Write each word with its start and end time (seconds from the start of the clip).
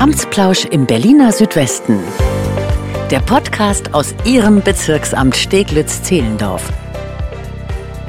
Amtsplausch 0.00 0.64
im 0.64 0.86
Berliner 0.86 1.30
Südwesten. 1.30 1.98
Der 3.10 3.20
Podcast 3.20 3.92
aus 3.92 4.14
Ihrem 4.24 4.62
Bezirksamt 4.62 5.36
Steglitz-Zehlendorf. 5.36 6.72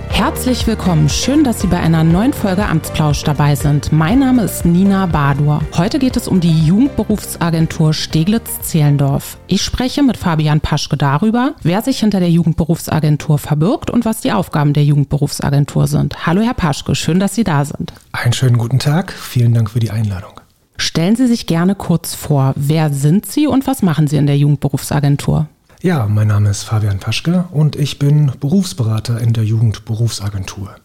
Herzlich 0.08 0.65
willkommen. 0.67 1.10
Schön, 1.10 1.44
dass 1.44 1.60
Sie 1.60 1.67
bei 1.67 1.81
einer 1.81 2.06
neuen 2.06 2.31
Folge 2.31 2.65
Amtsplausch 2.65 3.24
dabei 3.24 3.56
sind. 3.56 3.92
Mein 3.92 4.19
Name 4.19 4.44
ist 4.44 4.63
Nina 4.63 5.06
Badur. 5.06 5.62
Heute 5.76 5.99
geht 5.99 6.15
es 6.15 6.29
um 6.29 6.40
die 6.40 6.65
Jugendberufsagentur 6.65 7.94
Steglitz-Zehlendorf. 7.94 9.37
Ich 9.47 9.62
spreche 9.62 10.01
mit 10.01 10.15
Fabian 10.15 10.62
Paschke 10.62 10.96
darüber, 10.96 11.55
wer 11.62 11.81
sich 11.81 11.99
hinter 11.99 12.21
der 12.21 12.29
Jugendberufsagentur 12.29 13.37
verbirgt 13.37 13.89
und 13.89 14.05
was 14.05 14.21
die 14.21 14.31
Aufgaben 14.31 14.71
der 14.71 14.85
Jugendberufsagentur 14.85 15.87
sind. 15.87 16.26
Hallo, 16.26 16.39
Herr 16.39 16.53
Paschke. 16.53 16.95
Schön, 16.95 17.20
dass 17.20 17.35
Sie 17.35 17.44
da 17.44 17.66
sind. 17.66 17.91
Einen 18.13 18.31
schönen 18.31 18.58
guten 18.58 18.80
Tag. 18.80 19.12
Vielen 19.12 19.53
Dank 19.53 19.71
für 19.71 19.81
die 19.81 19.91
Einladung. 19.91 20.41
Stellen 20.81 21.16
Sie 21.16 21.27
sich 21.27 21.45
gerne 21.45 21.76
kurz 21.76 22.16
vor. 22.16 22.53
Wer 22.55 22.91
sind 22.91 23.27
Sie 23.27 23.45
und 23.45 23.67
was 23.67 23.84
machen 23.84 24.08
Sie 24.08 24.17
in 24.17 24.26
der 24.26 24.35
Jugendberufsagentur? 24.35 25.48
Ja, 25.84 26.08
mein 26.08 26.27
Name 26.27 26.49
ist 26.49 26.63
Fabian 26.63 26.98
Paschke 26.98 27.45
und 27.52 27.76
ich 27.76 27.99
bin 27.99 28.31
Berufsberater 28.39 29.22
in 29.22 29.34
der 29.34 29.44
Jugendberufsagentur. 29.44 30.75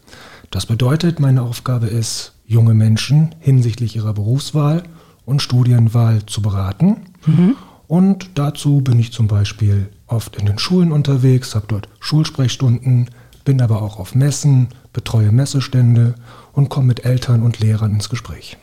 Das 0.50 0.66
bedeutet, 0.66 1.18
meine 1.18 1.40
Aufgabe 1.40 1.86
ist, 1.86 2.34
junge 2.44 2.74
Menschen 2.74 3.34
hinsichtlich 3.40 3.96
ihrer 3.96 4.12
Berufswahl 4.12 4.82
und 5.24 5.40
Studienwahl 5.40 6.26
zu 6.26 6.42
beraten. 6.42 6.98
Mhm. 7.24 7.56
Und 7.88 8.30
dazu 8.34 8.82
bin 8.82 8.98
ich 8.98 9.12
zum 9.12 9.28
Beispiel 9.28 9.88
oft 10.08 10.36
in 10.36 10.44
den 10.44 10.58
Schulen 10.58 10.92
unterwegs, 10.92 11.54
habe 11.54 11.68
dort 11.68 11.88
Schulsprechstunden, 12.00 13.08
bin 13.46 13.62
aber 13.62 13.80
auch 13.80 13.98
auf 13.98 14.14
Messen, 14.14 14.68
betreue 14.92 15.32
Messestände 15.32 16.16
und 16.52 16.68
komme 16.68 16.88
mit 16.88 17.06
Eltern 17.06 17.42
und 17.42 17.60
Lehrern 17.60 17.94
ins 17.94 18.10
Gespräch. 18.10 18.58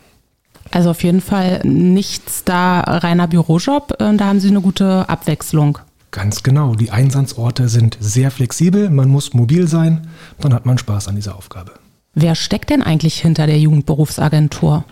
Also 0.71 0.89
auf 0.89 1.03
jeden 1.03 1.21
Fall 1.21 1.61
nichts 1.63 2.43
da 2.43 2.79
reiner 2.81 3.27
Bürojob, 3.27 3.97
da 3.99 4.25
haben 4.25 4.39
Sie 4.39 4.49
eine 4.49 4.61
gute 4.61 5.07
Abwechslung. 5.07 5.77
Ganz 6.13 6.43
genau. 6.43 6.75
Die 6.75 6.91
Einsatzorte 6.91 7.67
sind 7.67 7.97
sehr 7.99 8.29
flexibel. 8.29 8.91
Man 8.91 9.09
muss 9.09 9.33
mobil 9.33 9.67
sein. 9.67 10.07
Dann 10.39 10.53
hat 10.53 10.65
man 10.65 10.77
Spaß 10.77 11.07
an 11.07 11.15
dieser 11.15 11.35
Aufgabe. 11.35 11.71
Wer 12.13 12.35
steckt 12.35 12.69
denn 12.69 12.83
eigentlich 12.83 13.19
hinter 13.19 13.47
der 13.47 13.59
Jugendberufsagentur? 13.59 14.85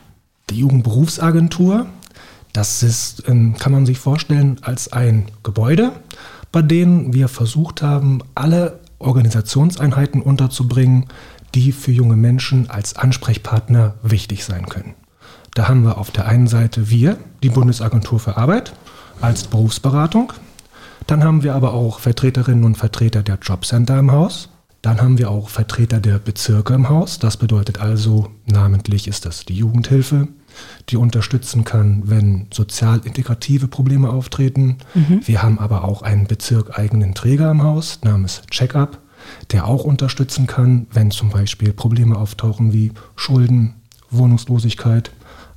Die 0.49 0.55
Jugendberufsagentur, 0.55 1.85
das 2.53 2.81
ist, 2.81 3.23
ähm, 3.27 3.55
kann 3.59 3.71
man 3.71 3.85
sich 3.85 3.99
vorstellen, 3.99 4.57
als 4.63 4.91
ein 4.91 5.27
Gebäude, 5.43 5.91
bei 6.51 6.63
dem 6.63 7.13
wir 7.13 7.27
versucht 7.27 7.83
haben, 7.83 8.21
alle 8.33 8.79
Organisationseinheiten 8.97 10.23
unterzubringen, 10.23 11.05
die 11.53 11.71
für 11.71 11.91
junge 11.91 12.15
Menschen 12.15 12.69
als 12.69 12.95
Ansprechpartner 12.95 13.93
wichtig 14.01 14.43
sein 14.43 14.65
können. 14.65 14.95
Da 15.53 15.67
haben 15.67 15.83
wir 15.83 15.97
auf 15.97 16.11
der 16.11 16.27
einen 16.27 16.47
Seite 16.47 16.89
wir, 16.89 17.17
die 17.43 17.49
Bundesagentur 17.49 18.19
für 18.19 18.37
Arbeit, 18.37 18.73
als 19.19 19.43
Berufsberatung. 19.43 20.31
Dann 21.07 21.23
haben 21.23 21.43
wir 21.43 21.55
aber 21.55 21.73
auch 21.73 21.99
Vertreterinnen 21.99 22.63
und 22.63 22.77
Vertreter 22.77 23.21
der 23.21 23.37
Jobcenter 23.41 23.99
im 23.99 24.11
Haus. 24.11 24.49
Dann 24.81 25.01
haben 25.01 25.17
wir 25.17 25.29
auch 25.29 25.49
Vertreter 25.49 25.99
der 25.99 26.19
Bezirke 26.19 26.73
im 26.73 26.89
Haus. 26.89 27.19
Das 27.19 27.37
bedeutet 27.37 27.81
also, 27.81 28.31
namentlich 28.45 29.07
ist 29.07 29.25
das 29.25 29.45
die 29.45 29.55
Jugendhilfe, 29.55 30.29
die 30.89 30.97
unterstützen 30.97 31.65
kann, 31.65 32.03
wenn 32.05 32.47
sozial 32.51 33.01
integrative 33.03 33.67
Probleme 33.67 34.09
auftreten. 34.09 34.77
Mhm. 34.93 35.21
Wir 35.25 35.43
haben 35.43 35.59
aber 35.59 35.83
auch 35.83 36.01
einen 36.01 36.27
bezirkeigenen 36.27 37.13
Träger 37.13 37.51
im 37.51 37.61
Haus 37.61 37.99
namens 38.03 38.41
Checkup, 38.49 38.99
der 39.51 39.67
auch 39.67 39.83
unterstützen 39.83 40.47
kann, 40.47 40.87
wenn 40.91 41.11
zum 41.11 41.29
Beispiel 41.29 41.73
Probleme 41.73 42.15
auftauchen 42.15 42.73
wie 42.73 42.91
Schulden, 43.15 43.75
Wohnungslosigkeit, 44.09 45.11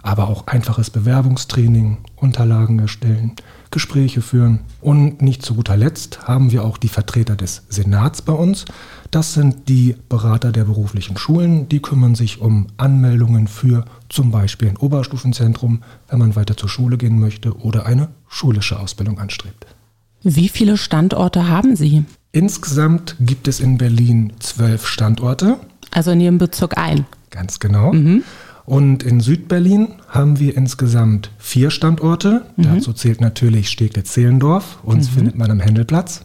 aber 0.04 0.28
auch 0.28 0.46
einfaches 0.46 0.90
Bewerbungstraining, 0.90 1.96
Unterlagen 2.14 2.78
erstellen, 2.78 3.32
Gespräche 3.70 4.20
führen. 4.20 4.60
Und 4.82 5.22
nicht 5.22 5.42
zu 5.42 5.54
guter 5.54 5.78
Letzt 5.78 6.28
haben 6.28 6.52
wir 6.52 6.62
auch 6.62 6.76
die 6.76 6.88
Vertreter 6.88 7.36
des 7.36 7.62
Senats 7.70 8.20
bei 8.20 8.34
uns. 8.34 8.66
Das 9.10 9.32
sind 9.32 9.68
die 9.68 9.96
Berater 10.10 10.52
der 10.52 10.64
beruflichen 10.64 11.16
Schulen. 11.16 11.70
Die 11.70 11.80
kümmern 11.80 12.14
sich 12.14 12.42
um 12.42 12.66
Anmeldungen 12.76 13.48
für 13.48 13.86
zum 14.10 14.30
Beispiel 14.30 14.68
ein 14.68 14.76
Oberstufenzentrum, 14.76 15.82
wenn 16.08 16.18
man 16.18 16.36
weiter 16.36 16.56
zur 16.56 16.68
Schule 16.68 16.98
gehen 16.98 17.18
möchte 17.18 17.56
oder 17.56 17.86
eine 17.86 18.08
schulische 18.28 18.78
Ausbildung 18.78 19.18
anstrebt. 19.18 19.66
Wie 20.22 20.50
viele 20.50 20.76
Standorte 20.76 21.48
haben 21.48 21.76
Sie? 21.76 22.04
Insgesamt 22.30 23.16
gibt 23.20 23.48
es 23.48 23.58
in 23.58 23.78
Berlin 23.78 24.34
zwölf 24.38 24.86
Standorte. 24.86 25.58
Also 25.92 26.10
in 26.10 26.20
Ihrem 26.20 26.38
Bezirk 26.38 26.76
ein. 26.76 27.06
Ganz 27.30 27.58
genau. 27.58 27.92
Mhm. 27.92 28.22
Und 28.66 29.02
in 29.02 29.20
Südberlin 29.20 29.88
haben 30.08 30.38
wir 30.38 30.56
insgesamt 30.56 31.30
vier 31.38 31.70
Standorte. 31.70 32.46
Mhm. 32.56 32.62
Dazu 32.62 32.92
zählt 32.92 33.20
natürlich 33.20 33.68
Steglitz-Zehlendorf. 33.68 34.78
Uns 34.82 35.10
mhm. 35.10 35.14
findet 35.14 35.38
man 35.38 35.50
am 35.50 35.60
Händelplatz. 35.60 36.24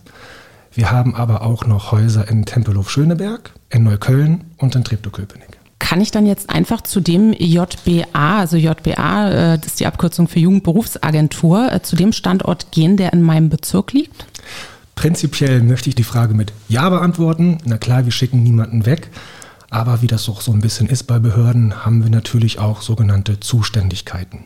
Wir 0.73 0.91
haben 0.91 1.15
aber 1.15 1.41
auch 1.41 1.65
noch 1.65 1.91
Häuser 1.91 2.29
in 2.29 2.45
Tempelhof-Schöneberg, 2.45 3.51
in 3.69 3.83
Neukölln 3.83 4.45
und 4.57 4.75
in 4.75 4.83
Treptow-Köpenick. 4.83 5.57
Kann 5.79 6.01
ich 6.01 6.11
dann 6.11 6.25
jetzt 6.25 6.49
einfach 6.49 6.81
zu 6.81 6.99
dem 6.99 7.33
JBA, 7.33 8.39
also 8.39 8.57
JBA, 8.57 9.53
äh, 9.53 9.57
das 9.57 9.67
ist 9.67 9.79
die 9.79 9.87
Abkürzung 9.87 10.27
für 10.27 10.39
Jugendberufsagentur, 10.39 11.71
äh, 11.71 11.81
zu 11.81 11.95
dem 11.95 12.13
Standort 12.13 12.71
gehen, 12.71 12.95
der 12.95 13.11
in 13.11 13.21
meinem 13.21 13.49
Bezirk 13.49 13.93
liegt? 13.93 14.25
Prinzipiell 14.95 15.61
möchte 15.61 15.89
ich 15.89 15.95
die 15.95 16.03
Frage 16.03 16.33
mit 16.33 16.53
Ja 16.67 16.89
beantworten. 16.89 17.57
Na 17.65 17.77
klar, 17.77 18.05
wir 18.05 18.11
schicken 18.11 18.43
niemanden 18.43 18.85
weg. 18.85 19.09
Aber 19.69 20.01
wie 20.01 20.07
das 20.07 20.27
auch 20.29 20.41
so 20.41 20.51
ein 20.51 20.61
bisschen 20.61 20.87
ist 20.87 21.03
bei 21.03 21.19
Behörden, 21.19 21.85
haben 21.85 22.03
wir 22.03 22.09
natürlich 22.09 22.59
auch 22.59 22.81
sogenannte 22.81 23.39
Zuständigkeiten. 23.39 24.45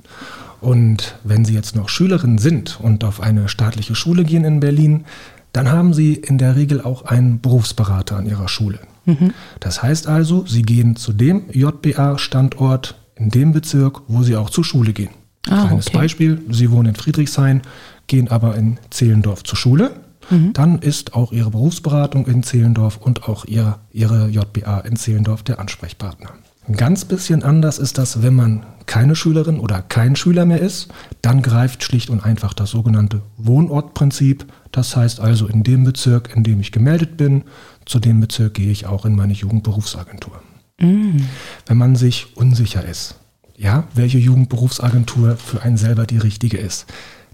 Und 0.59 1.15
wenn 1.23 1.45
Sie 1.45 1.53
jetzt 1.53 1.75
noch 1.75 1.89
Schülerin 1.89 2.37
sind 2.37 2.79
und 2.81 3.03
auf 3.03 3.21
eine 3.21 3.49
staatliche 3.49 3.95
Schule 3.95 4.23
gehen 4.23 4.45
in 4.45 4.59
Berlin, 4.59 5.05
dann 5.51 5.71
haben 5.71 5.93
Sie 5.93 6.13
in 6.13 6.37
der 6.37 6.55
Regel 6.55 6.81
auch 6.81 7.05
einen 7.05 7.39
Berufsberater 7.39 8.17
an 8.17 8.25
Ihrer 8.25 8.47
Schule. 8.47 8.79
Mhm. 9.05 9.33
Das 9.59 9.83
heißt 9.83 10.07
also, 10.07 10.45
Sie 10.45 10.61
gehen 10.61 10.95
zu 10.95 11.13
dem 11.13 11.43
JBA-Standort 11.51 12.95
in 13.15 13.29
dem 13.29 13.51
Bezirk, 13.53 14.01
wo 14.07 14.23
Sie 14.23 14.35
auch 14.35 14.49
zur 14.49 14.63
Schule 14.63 14.93
gehen. 14.93 15.11
Ah, 15.49 15.67
Kleines 15.67 15.87
okay. 15.87 15.97
Beispiel, 15.97 16.41
Sie 16.49 16.71
wohnen 16.71 16.89
in 16.89 16.95
Friedrichshain, 16.95 17.61
gehen 18.07 18.29
aber 18.29 18.55
in 18.55 18.79
Zehlendorf 18.89 19.43
zur 19.43 19.57
Schule 19.57 19.91
Mhm. 20.29 20.53
dann 20.53 20.79
ist 20.79 21.13
auch 21.13 21.31
Ihre 21.31 21.51
Berufsberatung 21.51 22.27
in 22.27 22.43
Zehlendorf 22.43 22.97
und 22.97 23.27
auch 23.27 23.45
ihr, 23.45 23.79
Ihre 23.91 24.27
JBA 24.29 24.79
in 24.79 24.95
Zehlendorf 24.95 25.43
der 25.43 25.59
Ansprechpartner. 25.59 26.29
Ein 26.67 26.75
ganz 26.75 27.03
bisschen 27.03 27.43
anders 27.43 27.77
ist 27.77 27.97
das, 27.97 28.21
wenn 28.21 28.35
man 28.35 28.65
keine 28.85 29.15
Schülerin 29.15 29.59
oder 29.59 29.81
kein 29.81 30.15
Schüler 30.15 30.45
mehr 30.45 30.61
ist. 30.61 30.87
Dann 31.21 31.41
greift 31.41 31.83
schlicht 31.83 32.09
und 32.09 32.23
einfach 32.23 32.53
das 32.53 32.71
sogenannte 32.71 33.21
Wohnortprinzip. 33.37 34.45
Das 34.71 34.95
heißt 34.95 35.19
also, 35.19 35.47
in 35.47 35.63
dem 35.63 35.83
Bezirk, 35.83 36.33
in 36.35 36.43
dem 36.43 36.61
ich 36.61 36.71
gemeldet 36.71 37.17
bin, 37.17 37.43
zu 37.85 37.99
dem 37.99 38.21
Bezirk 38.21 38.53
gehe 38.53 38.71
ich 38.71 38.85
auch 38.85 39.05
in 39.05 39.15
meine 39.15 39.33
Jugendberufsagentur. 39.33 40.41
Mhm. 40.79 41.27
Wenn 41.65 41.77
man 41.77 41.95
sich 41.95 42.35
unsicher 42.35 42.85
ist, 42.85 43.15
ja, 43.57 43.83
welche 43.93 44.17
Jugendberufsagentur 44.17 45.35
für 45.35 45.61
einen 45.61 45.77
selber 45.77 46.05
die 46.05 46.17
richtige 46.17 46.57
ist, 46.57 46.85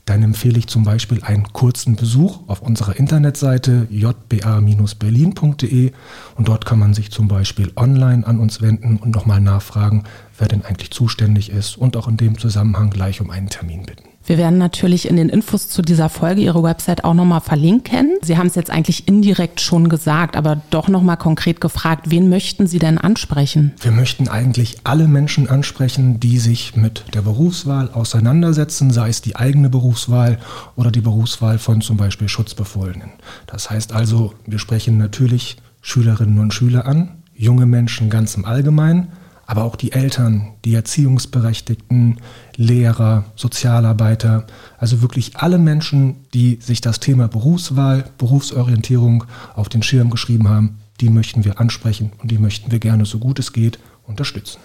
dann 0.05 0.23
empfehle 0.23 0.59
ich 0.59 0.67
zum 0.67 0.83
Beispiel 0.83 1.23
einen 1.23 1.51
kurzen 1.53 1.95
Besuch 1.95 2.41
auf 2.47 2.61
unserer 2.61 2.97
Internetseite 2.97 3.87
jba-berlin.de 3.89 5.91
und 6.35 6.47
dort 6.47 6.65
kann 6.65 6.79
man 6.79 6.93
sich 6.93 7.11
zum 7.11 7.27
Beispiel 7.27 7.71
online 7.75 8.25
an 8.25 8.39
uns 8.39 8.61
wenden 8.61 8.97
und 8.97 9.15
nochmal 9.15 9.41
nachfragen, 9.41 10.03
wer 10.37 10.47
denn 10.47 10.65
eigentlich 10.65 10.91
zuständig 10.91 11.51
ist 11.51 11.77
und 11.77 11.97
auch 11.97 12.07
in 12.07 12.17
dem 12.17 12.37
Zusammenhang 12.37 12.89
gleich 12.89 13.21
um 13.21 13.29
einen 13.29 13.49
Termin 13.49 13.85
bitten. 13.85 14.08
Wir 14.29 14.37
werden 14.37 14.59
natürlich 14.59 15.09
in 15.09 15.15
den 15.15 15.27
Infos 15.27 15.69
zu 15.69 15.81
dieser 15.81 16.07
Folge 16.07 16.41
Ihre 16.41 16.61
Website 16.61 17.03
auch 17.03 17.15
nochmal 17.15 17.41
verlinken. 17.41 18.11
Sie 18.21 18.37
haben 18.37 18.45
es 18.45 18.53
jetzt 18.53 18.69
eigentlich 18.69 19.07
indirekt 19.07 19.59
schon 19.59 19.89
gesagt, 19.89 20.35
aber 20.37 20.61
doch 20.69 20.87
nochmal 20.87 21.17
konkret 21.17 21.59
gefragt, 21.59 22.11
wen 22.11 22.29
möchten 22.29 22.67
Sie 22.67 22.77
denn 22.77 22.99
ansprechen? 22.99 23.73
Wir 23.81 23.89
möchten 23.89 24.27
eigentlich 24.27 24.81
alle 24.83 25.07
Menschen 25.07 25.49
ansprechen, 25.49 26.19
die 26.19 26.37
sich 26.37 26.75
mit 26.75 27.05
der 27.15 27.23
Berufswahl 27.23 27.89
auseinandersetzen, 27.89 28.91
sei 28.91 29.09
es 29.09 29.23
die 29.23 29.35
eigene 29.35 29.67
Berufswahl 29.71 30.37
oder 30.75 30.91
die 30.91 31.01
Berufswahl 31.01 31.57
von 31.57 31.81
zum 31.81 31.97
Beispiel 31.97 32.29
Schutzbefohlenen. 32.29 33.09
Das 33.47 33.71
heißt 33.71 33.93
also, 33.93 34.35
wir 34.45 34.59
sprechen 34.59 34.99
natürlich 34.99 35.57
Schülerinnen 35.81 36.37
und 36.37 36.53
Schüler 36.53 36.85
an, 36.85 37.23
junge 37.33 37.65
Menschen 37.65 38.11
ganz 38.11 38.35
im 38.35 38.45
Allgemeinen, 38.45 39.07
aber 39.49 39.63
auch 39.63 39.75
die 39.75 39.93
Eltern, 39.93 40.51
die 40.63 40.75
Erziehungsberechtigten, 40.75 42.17
Lehrer, 42.55 43.25
Sozialarbeiter, 43.35 44.45
also 44.77 45.01
wirklich 45.01 45.37
alle 45.37 45.57
Menschen, 45.57 46.17
die 46.35 46.59
sich 46.61 46.81
das 46.81 46.99
Thema 46.99 47.27
Berufswahl, 47.27 48.05
Berufsorientierung 48.19 49.23
auf 49.55 49.67
den 49.67 49.81
Schirm 49.81 50.11
geschrieben 50.11 50.47
haben, 50.47 50.77
die 51.01 51.09
möchten 51.09 51.45
wir 51.45 51.59
ansprechen 51.59 52.11
und 52.19 52.29
die 52.29 52.37
möchten 52.37 52.71
wir 52.71 52.77
gerne 52.77 53.05
so 53.05 53.17
gut 53.17 53.39
es 53.39 53.51
geht 53.51 53.79
unterstützen. 54.05 54.59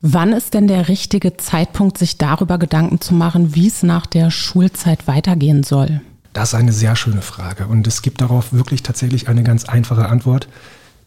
Wann 0.00 0.32
ist 0.32 0.52
denn 0.52 0.66
der 0.66 0.88
richtige 0.88 1.36
Zeitpunkt, 1.36 1.96
sich 1.96 2.18
darüber 2.18 2.58
Gedanken 2.58 3.00
zu 3.00 3.14
machen, 3.14 3.54
wie 3.54 3.68
es 3.68 3.84
nach 3.84 4.06
der 4.06 4.32
Schulzeit 4.32 5.06
weitergehen 5.06 5.62
soll? 5.62 6.00
Das 6.32 6.48
ist 6.48 6.54
eine 6.54 6.72
sehr 6.72 6.96
schöne 6.96 7.22
Frage 7.22 7.68
und 7.68 7.86
es 7.86 8.02
gibt 8.02 8.20
darauf 8.20 8.52
wirklich 8.52 8.82
tatsächlich 8.82 9.28
eine 9.28 9.44
ganz 9.44 9.66
einfache 9.66 10.08
Antwort. 10.08 10.48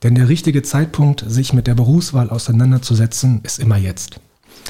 Denn 0.04 0.16
der 0.16 0.30
richtige 0.30 0.64
Zeitpunkt, 0.64 1.24
sich 1.28 1.54
mit 1.54 1.68
der 1.68 1.76
Berufswahl 1.76 2.30
auseinanderzusetzen, 2.30 3.42
ist 3.44 3.60
immer 3.60 3.78
jetzt. 3.78 4.20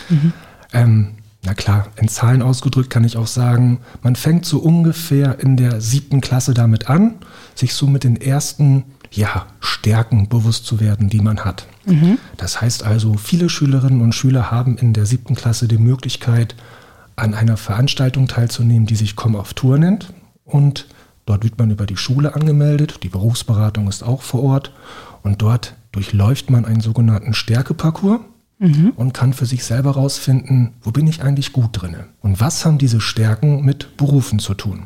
Mhm. 0.10 0.34
Ähm, 0.74 1.08
Na 1.44 1.54
klar, 1.54 1.88
in 1.96 2.08
Zahlen 2.08 2.42
ausgedrückt 2.42 2.90
kann 2.90 3.04
ich 3.04 3.18
auch 3.18 3.28
sagen, 3.28 3.80
man 4.04 4.16
fängt 4.16 4.46
so 4.46 4.60
ungefähr 4.60 5.40
in 5.40 5.58
der 5.58 5.82
siebten 5.82 6.22
Klasse 6.22 6.54
damit 6.54 6.88
an, 6.88 7.16
sich 7.56 7.74
so 7.74 7.88
mit 7.88 8.04
den 8.04 8.16
ersten 8.16 8.84
ja, 9.12 9.48
Stärken 9.60 10.30
bewusst 10.30 10.66
zu 10.66 10.80
werden, 10.80 11.10
die 11.10 11.20
man 11.20 11.44
hat. 11.44 11.66
Mhm. 11.86 12.18
Das 12.38 12.62
heißt 12.62 12.84
also, 12.84 13.16
viele 13.16 13.50
Schülerinnen 13.50 14.02
und 14.02 14.14
Schüler 14.14 14.52
haben 14.52 14.78
in 14.78 14.94
der 14.94 15.06
siebten 15.06 15.36
Klasse 15.36 15.68
die 15.68 15.78
Möglichkeit, 15.78 16.56
an 17.16 17.34
einer 17.34 17.58
Veranstaltung 17.58 18.28
teilzunehmen, 18.28 18.86
die 18.86 18.96
sich 18.96 19.16
Komm 19.16 19.36
auf 19.36 19.54
Tour 19.54 19.78
nennt. 19.78 20.14
Und 20.46 20.88
dort 21.26 21.44
wird 21.44 21.58
man 21.58 21.72
über 21.72 21.86
die 21.86 21.98
Schule 21.98 22.36
angemeldet. 22.36 23.00
Die 23.04 23.10
Berufsberatung 23.10 23.88
ist 23.88 24.04
auch 24.04 24.22
vor 24.22 24.44
Ort. 24.44 24.72
Und 25.24 25.42
dort 25.42 25.76
durchläuft 25.92 26.50
man 26.50 26.66
einen 26.66 26.82
sogenannten 26.82 27.34
Stärkeparcours 27.34 28.22
mhm. 28.60 28.94
und 28.96 29.14
kann 29.14 29.34
für 29.34 29.46
sich 29.46 29.64
selber 29.64 29.96
herausfinden, 29.96 30.74
wo 30.82 30.92
bin 30.92 31.08
ich 31.08 31.22
eigentlich 31.22 31.52
gut 31.52 31.70
drin 31.74 31.96
und 32.22 32.40
was 32.40 32.66
haben 32.66 32.78
diese 32.78 33.02
Stärken 33.02 33.66
mit 33.66 33.98
Berufen 33.98 34.40
zu 34.40 34.54
tun. 34.54 34.84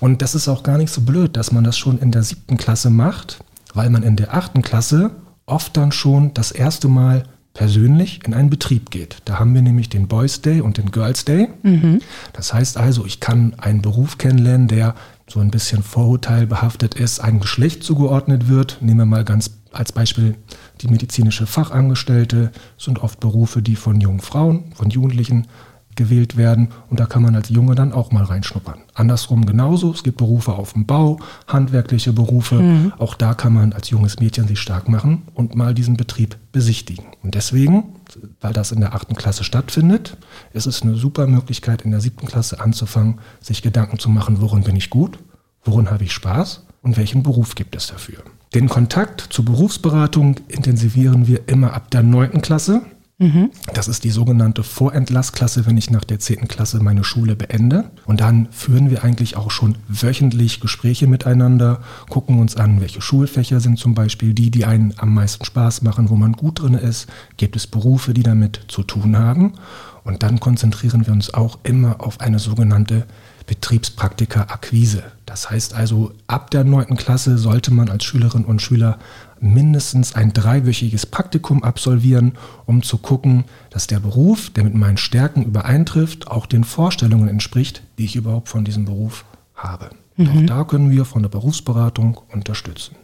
Und 0.00 0.22
das 0.22 0.34
ist 0.34 0.48
auch 0.48 0.62
gar 0.62 0.76
nicht 0.76 0.92
so 0.92 1.02
blöd, 1.02 1.36
dass 1.36 1.52
man 1.52 1.64
das 1.64 1.78
schon 1.78 1.98
in 1.98 2.10
der 2.10 2.22
siebten 2.22 2.56
Klasse 2.56 2.90
macht, 2.90 3.38
weil 3.72 3.90
man 3.90 4.02
in 4.02 4.16
der 4.16 4.34
achten 4.34 4.62
Klasse 4.62 5.12
oft 5.46 5.76
dann 5.76 5.92
schon 5.92 6.34
das 6.34 6.50
erste 6.50 6.88
Mal 6.88 7.24
persönlich 7.54 8.20
in 8.26 8.34
einen 8.34 8.50
Betrieb 8.50 8.90
geht. 8.90 9.18
Da 9.24 9.38
haben 9.38 9.54
wir 9.54 9.62
nämlich 9.62 9.88
den 9.88 10.08
Boys 10.08 10.42
Day 10.42 10.60
und 10.60 10.76
den 10.76 10.90
Girls 10.90 11.24
Day. 11.24 11.48
Mhm. 11.62 12.00
Das 12.32 12.52
heißt 12.52 12.76
also, 12.76 13.06
ich 13.06 13.20
kann 13.20 13.54
einen 13.58 13.80
Beruf 13.80 14.18
kennenlernen, 14.18 14.66
der 14.66 14.94
so 15.28 15.40
ein 15.40 15.50
bisschen 15.50 15.82
vorurteilbehaftet 15.82 16.94
ist, 16.94 17.20
einem 17.20 17.40
Geschlecht 17.40 17.82
zugeordnet 17.82 18.48
wird. 18.48 18.78
Nehmen 18.80 18.98
wir 18.98 19.06
mal 19.06 19.24
ganz 19.24 19.50
als 19.72 19.92
Beispiel 19.92 20.36
die 20.80 20.88
medizinische 20.88 21.46
Fachangestellte, 21.46 22.52
sind 22.78 23.00
oft 23.00 23.20
Berufe, 23.20 23.62
die 23.62 23.76
von 23.76 24.00
jungen 24.00 24.20
Frauen, 24.20 24.72
von 24.74 24.90
Jugendlichen 24.90 25.48
gewählt 25.96 26.36
werden 26.36 26.68
und 26.90 26.98
da 26.98 27.06
kann 27.06 27.22
man 27.22 27.36
als 27.36 27.48
Junge 27.50 27.74
dann 27.74 27.92
auch 27.92 28.10
mal 28.10 28.24
reinschnuppern. 28.24 28.80
Andersrum 28.94 29.46
genauso, 29.46 29.92
es 29.92 30.02
gibt 30.02 30.16
Berufe 30.18 30.52
auf 30.52 30.72
dem 30.72 30.86
Bau, 30.86 31.18
handwerkliche 31.46 32.12
Berufe, 32.12 32.56
mhm. 32.56 32.92
auch 32.98 33.14
da 33.14 33.34
kann 33.34 33.54
man 33.54 33.72
als 33.72 33.90
junges 33.90 34.18
Mädchen 34.18 34.48
sich 34.48 34.58
stark 34.58 34.88
machen 34.88 35.22
und 35.34 35.54
mal 35.54 35.74
diesen 35.74 35.96
Betrieb 35.96 36.36
besichtigen. 36.52 37.06
Und 37.22 37.34
deswegen, 37.34 37.94
weil 38.40 38.52
das 38.52 38.72
in 38.72 38.80
der 38.80 38.94
achten 38.94 39.14
Klasse 39.14 39.44
stattfindet, 39.44 40.16
ist 40.52 40.66
es 40.66 40.82
eine 40.82 40.94
super 40.94 41.26
Möglichkeit 41.26 41.82
in 41.82 41.90
der 41.90 42.00
siebten 42.00 42.26
Klasse 42.26 42.60
anzufangen, 42.60 43.20
sich 43.40 43.62
Gedanken 43.62 43.98
zu 43.98 44.08
machen, 44.08 44.40
worin 44.40 44.64
bin 44.64 44.76
ich 44.76 44.90
gut, 44.90 45.18
worin 45.64 45.90
habe 45.90 46.04
ich 46.04 46.12
Spaß 46.12 46.64
und 46.82 46.96
welchen 46.96 47.22
Beruf 47.22 47.54
gibt 47.54 47.76
es 47.76 47.86
dafür. 47.86 48.18
Den 48.54 48.68
Kontakt 48.68 49.20
zur 49.30 49.44
Berufsberatung 49.44 50.36
intensivieren 50.48 51.26
wir 51.26 51.48
immer 51.48 51.72
ab 51.72 51.90
der 51.90 52.02
neunten 52.02 52.40
Klasse. 52.40 52.82
Mhm. 53.18 53.50
Das 53.72 53.86
ist 53.86 54.02
die 54.02 54.10
sogenannte 54.10 54.64
Vorentlassklasse, 54.64 55.66
wenn 55.66 55.76
ich 55.76 55.90
nach 55.90 56.02
der 56.02 56.18
10. 56.18 56.48
Klasse 56.48 56.82
meine 56.82 57.04
Schule 57.04 57.36
beende. 57.36 57.90
Und 58.06 58.20
dann 58.20 58.48
führen 58.50 58.90
wir 58.90 59.04
eigentlich 59.04 59.36
auch 59.36 59.52
schon 59.52 59.78
wöchentlich 59.86 60.60
Gespräche 60.60 61.06
miteinander, 61.06 61.80
gucken 62.08 62.40
uns 62.40 62.56
an, 62.56 62.80
welche 62.80 63.00
Schulfächer 63.00 63.60
sind 63.60 63.78
zum 63.78 63.94
Beispiel 63.94 64.34
die, 64.34 64.50
die 64.50 64.64
einen 64.64 64.94
am 64.96 65.14
meisten 65.14 65.44
Spaß 65.44 65.82
machen, 65.82 66.10
wo 66.10 66.16
man 66.16 66.32
gut 66.32 66.60
drin 66.60 66.74
ist. 66.74 67.08
Gibt 67.36 67.54
es 67.54 67.68
Berufe, 67.68 68.14
die 68.14 68.24
damit 68.24 68.60
zu 68.66 68.82
tun 68.82 69.16
haben? 69.16 69.54
Und 70.02 70.22
dann 70.22 70.40
konzentrieren 70.40 71.06
wir 71.06 71.12
uns 71.12 71.32
auch 71.32 71.58
immer 71.62 72.00
auf 72.00 72.20
eine 72.20 72.40
sogenannte 72.40 73.06
Betriebspraktika-Akquise. 73.46 75.02
Das 75.26 75.50
heißt 75.50 75.74
also, 75.74 76.12
ab 76.26 76.50
der 76.50 76.64
9. 76.64 76.96
Klasse 76.96 77.38
sollte 77.38 77.72
man 77.72 77.88
als 77.88 78.04
Schülerin 78.04 78.44
und 78.44 78.62
Schüler 78.62 78.98
mindestens 79.40 80.14
ein 80.14 80.32
dreiwöchiges 80.32 81.06
Praktikum 81.06 81.62
absolvieren, 81.62 82.32
um 82.66 82.82
zu 82.82 82.98
gucken, 82.98 83.44
dass 83.70 83.86
der 83.86 84.00
Beruf, 84.00 84.50
der 84.50 84.64
mit 84.64 84.74
meinen 84.74 84.96
Stärken 84.96 85.44
übereintrifft, 85.44 86.28
auch 86.28 86.46
den 86.46 86.64
Vorstellungen 86.64 87.28
entspricht, 87.28 87.82
die 87.98 88.06
ich 88.06 88.16
überhaupt 88.16 88.48
von 88.48 88.64
diesem 88.64 88.86
Beruf 88.86 89.24
habe. 89.54 89.90
Mhm. 90.16 90.28
Auch 90.28 90.46
da 90.46 90.64
können 90.64 90.90
wir 90.90 91.04
von 91.04 91.22
der 91.22 91.28
Berufsberatung 91.28 92.20
unterstützen. 92.32 92.96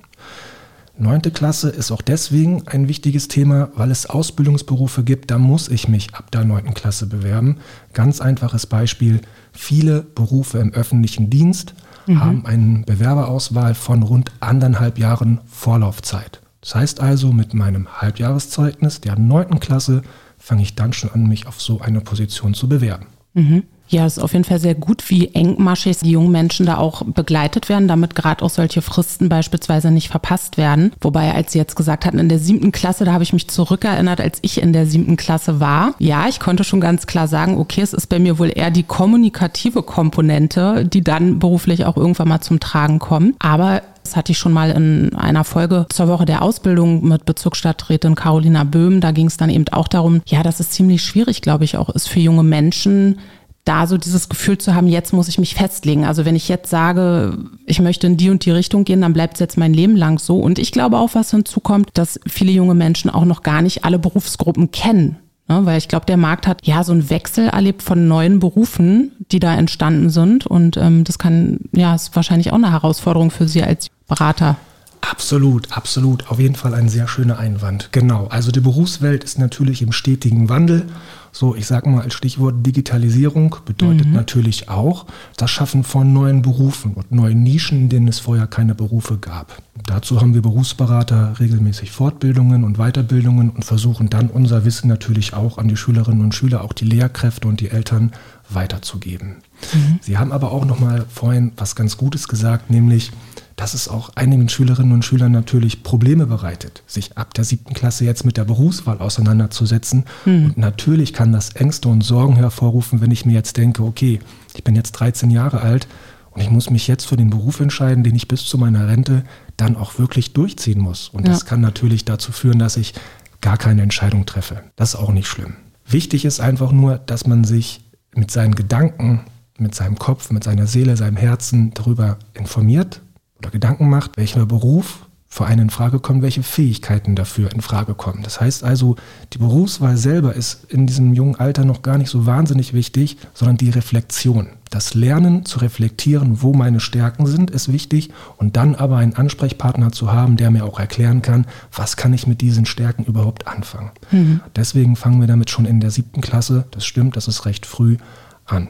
Neunte 1.00 1.30
Klasse 1.30 1.70
ist 1.70 1.90
auch 1.92 2.02
deswegen 2.02 2.68
ein 2.68 2.86
wichtiges 2.86 3.26
Thema, 3.26 3.70
weil 3.74 3.90
es 3.90 4.04
Ausbildungsberufe 4.04 5.02
gibt, 5.02 5.30
da 5.30 5.38
muss 5.38 5.68
ich 5.68 5.88
mich 5.88 6.14
ab 6.14 6.30
der 6.30 6.44
neunten 6.44 6.74
Klasse 6.74 7.06
bewerben. 7.06 7.56
Ganz 7.94 8.20
einfaches 8.20 8.66
Beispiel, 8.66 9.22
viele 9.52 10.02
Berufe 10.02 10.58
im 10.58 10.74
öffentlichen 10.74 11.30
Dienst 11.30 11.74
mhm. 12.06 12.20
haben 12.20 12.46
eine 12.46 12.82
Bewerberauswahl 12.84 13.74
von 13.74 14.02
rund 14.02 14.30
anderthalb 14.40 14.98
Jahren 14.98 15.40
Vorlaufzeit. 15.46 16.42
Das 16.60 16.74
heißt 16.74 17.00
also, 17.00 17.32
mit 17.32 17.54
meinem 17.54 17.88
Halbjahreszeugnis 18.02 19.00
der 19.00 19.18
neunten 19.18 19.58
Klasse 19.58 20.02
fange 20.36 20.60
ich 20.60 20.74
dann 20.74 20.92
schon 20.92 21.10
an, 21.12 21.26
mich 21.26 21.46
auf 21.46 21.62
so 21.62 21.80
eine 21.80 22.02
Position 22.02 22.52
zu 22.52 22.68
bewerben. 22.68 23.06
Mhm. 23.32 23.62
Ja, 23.90 24.06
es 24.06 24.16
ist 24.16 24.22
auf 24.22 24.32
jeden 24.32 24.44
Fall 24.44 24.60
sehr 24.60 24.76
gut, 24.76 25.10
wie 25.10 25.34
engmaschig 25.34 25.98
die 25.98 26.12
jungen 26.12 26.30
Menschen 26.30 26.64
da 26.64 26.78
auch 26.78 27.02
begleitet 27.02 27.68
werden, 27.68 27.88
damit 27.88 28.14
gerade 28.14 28.44
auch 28.44 28.50
solche 28.50 28.82
Fristen 28.82 29.28
beispielsweise 29.28 29.90
nicht 29.90 30.08
verpasst 30.08 30.56
werden. 30.56 30.92
Wobei, 31.00 31.34
als 31.34 31.52
Sie 31.52 31.58
jetzt 31.58 31.74
gesagt 31.74 32.06
hatten, 32.06 32.20
in 32.20 32.28
der 32.28 32.38
siebten 32.38 32.70
Klasse, 32.70 33.04
da 33.04 33.12
habe 33.12 33.24
ich 33.24 33.32
mich 33.32 33.48
zurückerinnert, 33.48 34.20
als 34.20 34.38
ich 34.42 34.62
in 34.62 34.72
der 34.72 34.86
siebten 34.86 35.16
Klasse 35.16 35.58
war. 35.58 35.94
Ja, 35.98 36.28
ich 36.28 36.38
konnte 36.38 36.62
schon 36.62 36.80
ganz 36.80 37.08
klar 37.08 37.26
sagen, 37.26 37.58
okay, 37.58 37.80
es 37.80 37.92
ist 37.92 38.06
bei 38.06 38.20
mir 38.20 38.38
wohl 38.38 38.52
eher 38.54 38.70
die 38.70 38.84
kommunikative 38.84 39.82
Komponente, 39.82 40.84
die 40.84 41.02
dann 41.02 41.40
beruflich 41.40 41.84
auch 41.84 41.96
irgendwann 41.96 42.28
mal 42.28 42.40
zum 42.40 42.60
Tragen 42.60 43.00
kommt. 43.00 43.34
Aber 43.40 43.82
das 44.04 44.16
hatte 44.16 44.32
ich 44.32 44.38
schon 44.38 44.52
mal 44.52 44.70
in 44.70 45.14
einer 45.16 45.44
Folge 45.44 45.86
zur 45.90 46.08
Woche 46.08 46.24
der 46.24 46.42
Ausbildung 46.42 47.06
mit 47.06 47.24
Bezirksstadträtin 47.24 48.14
Carolina 48.14 48.64
Böhm. 48.64 49.00
Da 49.00 49.10
ging 49.10 49.26
es 49.26 49.36
dann 49.36 49.50
eben 49.50 49.66
auch 49.72 49.88
darum, 49.88 50.22
ja, 50.26 50.42
dass 50.42 50.60
es 50.60 50.70
ziemlich 50.70 51.02
schwierig, 51.02 51.42
glaube 51.42 51.64
ich, 51.64 51.76
auch 51.76 51.90
ist 51.90 52.08
für 52.08 52.20
junge 52.20 52.42
Menschen, 52.42 53.18
da 53.64 53.86
so 53.86 53.98
dieses 53.98 54.28
Gefühl 54.28 54.58
zu 54.58 54.74
haben, 54.74 54.86
jetzt 54.88 55.12
muss 55.12 55.28
ich 55.28 55.38
mich 55.38 55.54
festlegen. 55.54 56.04
Also 56.04 56.24
wenn 56.24 56.36
ich 56.36 56.48
jetzt 56.48 56.70
sage, 56.70 57.36
ich 57.66 57.80
möchte 57.80 58.06
in 58.06 58.16
die 58.16 58.30
und 58.30 58.44
die 58.44 58.50
Richtung 58.50 58.84
gehen, 58.84 59.02
dann 59.02 59.12
bleibt 59.12 59.34
es 59.34 59.40
jetzt 59.40 59.58
mein 59.58 59.74
Leben 59.74 59.96
lang 59.96 60.18
so. 60.18 60.38
Und 60.40 60.58
ich 60.58 60.72
glaube 60.72 60.98
auch, 60.98 61.14
was 61.14 61.30
hinzukommt, 61.30 61.90
dass 61.94 62.18
viele 62.26 62.52
junge 62.52 62.74
Menschen 62.74 63.10
auch 63.10 63.24
noch 63.24 63.42
gar 63.42 63.62
nicht 63.62 63.84
alle 63.84 63.98
Berufsgruppen 63.98 64.70
kennen. 64.70 65.16
Ne? 65.48 65.66
Weil 65.66 65.78
ich 65.78 65.88
glaube, 65.88 66.06
der 66.06 66.16
Markt 66.16 66.46
hat 66.46 66.66
ja 66.66 66.84
so 66.84 66.92
einen 66.92 67.10
Wechsel 67.10 67.48
erlebt 67.48 67.82
von 67.82 68.08
neuen 68.08 68.38
Berufen, 68.38 69.12
die 69.30 69.40
da 69.40 69.54
entstanden 69.54 70.08
sind. 70.08 70.46
Und 70.46 70.76
ähm, 70.76 71.04
das 71.04 71.18
kann, 71.18 71.60
ja, 71.72 71.94
ist 71.94 72.14
wahrscheinlich 72.16 72.52
auch 72.52 72.56
eine 72.56 72.70
Herausforderung 72.70 73.30
für 73.30 73.46
Sie 73.46 73.62
als 73.62 73.88
Berater. 74.08 74.56
Absolut, 75.00 75.76
absolut. 75.76 76.30
Auf 76.30 76.38
jeden 76.38 76.54
Fall 76.54 76.74
ein 76.74 76.88
sehr 76.88 77.08
schöner 77.08 77.38
Einwand. 77.38 77.88
Genau. 77.92 78.26
Also 78.28 78.52
die 78.52 78.60
Berufswelt 78.60 79.24
ist 79.24 79.38
natürlich 79.38 79.82
im 79.82 79.92
stetigen 79.92 80.48
Wandel. 80.48 80.86
So, 81.32 81.54
ich 81.54 81.66
sage 81.66 81.88
mal 81.88 82.02
als 82.02 82.14
Stichwort 82.14 82.66
Digitalisierung 82.66 83.56
bedeutet 83.64 84.08
mhm. 84.08 84.14
natürlich 84.14 84.68
auch 84.68 85.06
das 85.36 85.50
Schaffen 85.50 85.84
von 85.84 86.12
neuen 86.12 86.42
Berufen 86.42 86.94
und 86.94 87.12
neuen 87.12 87.42
Nischen, 87.42 87.82
in 87.82 87.88
denen 87.88 88.08
es 88.08 88.18
vorher 88.18 88.46
keine 88.46 88.74
Berufe 88.74 89.18
gab. 89.18 89.62
Dazu 89.86 90.20
haben 90.20 90.34
wir 90.34 90.42
Berufsberater 90.42 91.38
regelmäßig 91.38 91.90
Fortbildungen 91.90 92.64
und 92.64 92.78
Weiterbildungen 92.78 93.50
und 93.50 93.64
versuchen 93.64 94.10
dann 94.10 94.28
unser 94.28 94.64
Wissen 94.64 94.88
natürlich 94.88 95.32
auch 95.34 95.58
an 95.58 95.68
die 95.68 95.76
Schülerinnen 95.76 96.22
und 96.22 96.34
Schüler, 96.34 96.62
auch 96.62 96.72
die 96.72 96.84
Lehrkräfte 96.84 97.48
und 97.48 97.60
die 97.60 97.70
Eltern 97.70 98.12
weiterzugeben. 98.48 99.36
Mhm. 99.72 99.98
Sie 100.02 100.18
haben 100.18 100.32
aber 100.32 100.52
auch 100.52 100.64
noch 100.64 100.80
mal 100.80 101.06
vorhin 101.08 101.52
was 101.56 101.76
ganz 101.76 101.96
Gutes 101.96 102.28
gesagt, 102.28 102.70
nämlich 102.70 103.12
dass 103.56 103.74
es 103.74 103.88
auch 103.88 104.10
einigen 104.14 104.48
Schülerinnen 104.48 104.92
und 104.92 105.04
Schülern 105.04 105.32
natürlich 105.32 105.82
Probleme 105.82 106.26
bereitet, 106.26 106.82
sich 106.86 107.16
ab 107.18 107.34
der 107.34 107.44
siebten 107.44 107.74
Klasse 107.74 108.04
jetzt 108.04 108.24
mit 108.24 108.36
der 108.36 108.44
Berufswahl 108.44 108.98
auseinanderzusetzen. 108.98 110.04
Mhm. 110.24 110.44
Und 110.46 110.58
natürlich 110.58 111.12
kann 111.12 111.32
das 111.32 111.50
Ängste 111.50 111.88
und 111.88 112.02
Sorgen 112.02 112.36
hervorrufen, 112.36 113.00
wenn 113.00 113.10
ich 113.10 113.26
mir 113.26 113.34
jetzt 113.34 113.56
denke, 113.56 113.82
okay, 113.82 114.20
ich 114.54 114.64
bin 114.64 114.74
jetzt 114.74 114.92
13 114.92 115.30
Jahre 115.30 115.60
alt 115.60 115.86
und 116.30 116.40
ich 116.40 116.50
muss 116.50 116.70
mich 116.70 116.86
jetzt 116.88 117.04
für 117.04 117.16
den 117.16 117.30
Beruf 117.30 117.60
entscheiden, 117.60 118.04
den 118.04 118.14
ich 118.14 118.28
bis 118.28 118.44
zu 118.44 118.56
meiner 118.56 118.88
Rente 118.88 119.24
dann 119.56 119.76
auch 119.76 119.98
wirklich 119.98 120.32
durchziehen 120.32 120.80
muss. 120.80 121.08
Und 121.08 121.26
ja. 121.26 121.32
das 121.32 121.44
kann 121.44 121.60
natürlich 121.60 122.04
dazu 122.04 122.32
führen, 122.32 122.58
dass 122.58 122.76
ich 122.76 122.94
gar 123.40 123.56
keine 123.56 123.82
Entscheidung 123.82 124.26
treffe. 124.26 124.62
Das 124.76 124.94
ist 124.94 125.00
auch 125.00 125.12
nicht 125.12 125.28
schlimm. 125.28 125.54
Wichtig 125.86 126.24
ist 126.24 126.40
einfach 126.40 126.72
nur, 126.72 126.98
dass 126.98 127.26
man 127.26 127.44
sich 127.44 127.80
mit 128.14 128.30
seinen 128.30 128.54
Gedanken, 128.54 129.22
mit 129.58 129.74
seinem 129.74 129.98
Kopf, 129.98 130.30
mit 130.30 130.44
seiner 130.44 130.66
Seele, 130.66 130.96
seinem 130.96 131.16
Herzen 131.16 131.72
darüber 131.74 132.18
informiert 132.34 133.02
oder 133.40 133.50
Gedanken 133.50 133.88
macht, 133.88 134.16
welcher 134.16 134.46
Beruf 134.46 135.06
für 135.32 135.46
einen 135.46 135.62
in 135.62 135.70
Frage 135.70 136.00
kommt, 136.00 136.22
welche 136.22 136.42
Fähigkeiten 136.42 137.14
dafür 137.14 137.52
in 137.52 137.60
Frage 137.60 137.94
kommen. 137.94 138.24
Das 138.24 138.40
heißt 138.40 138.64
also, 138.64 138.96
die 139.32 139.38
Berufswahl 139.38 139.96
selber 139.96 140.34
ist 140.34 140.64
in 140.72 140.88
diesem 140.88 141.14
jungen 141.14 141.36
Alter 141.36 141.64
noch 141.64 141.82
gar 141.82 141.98
nicht 141.98 142.10
so 142.10 142.26
wahnsinnig 142.26 142.74
wichtig, 142.74 143.16
sondern 143.32 143.56
die 143.56 143.70
Reflexion. 143.70 144.48
Das 144.70 144.94
Lernen 144.94 145.44
zu 145.44 145.60
reflektieren, 145.60 146.42
wo 146.42 146.52
meine 146.52 146.80
Stärken 146.80 147.26
sind, 147.26 147.52
ist 147.52 147.72
wichtig 147.72 148.10
und 148.38 148.56
dann 148.56 148.74
aber 148.74 148.96
einen 148.96 149.14
Ansprechpartner 149.14 149.92
zu 149.92 150.12
haben, 150.12 150.36
der 150.36 150.50
mir 150.50 150.64
auch 150.64 150.80
erklären 150.80 151.22
kann, 151.22 151.46
was 151.72 151.96
kann 151.96 152.12
ich 152.12 152.26
mit 152.26 152.40
diesen 152.40 152.66
Stärken 152.66 153.04
überhaupt 153.04 153.46
anfangen. 153.46 153.92
Mhm. 154.10 154.40
Deswegen 154.56 154.96
fangen 154.96 155.20
wir 155.20 155.28
damit 155.28 155.48
schon 155.48 155.64
in 155.64 155.78
der 155.78 155.92
siebten 155.92 156.22
Klasse, 156.22 156.64
das 156.72 156.84
stimmt, 156.84 157.16
das 157.16 157.28
ist 157.28 157.46
recht 157.46 157.66
früh, 157.66 157.98
an. 158.46 158.68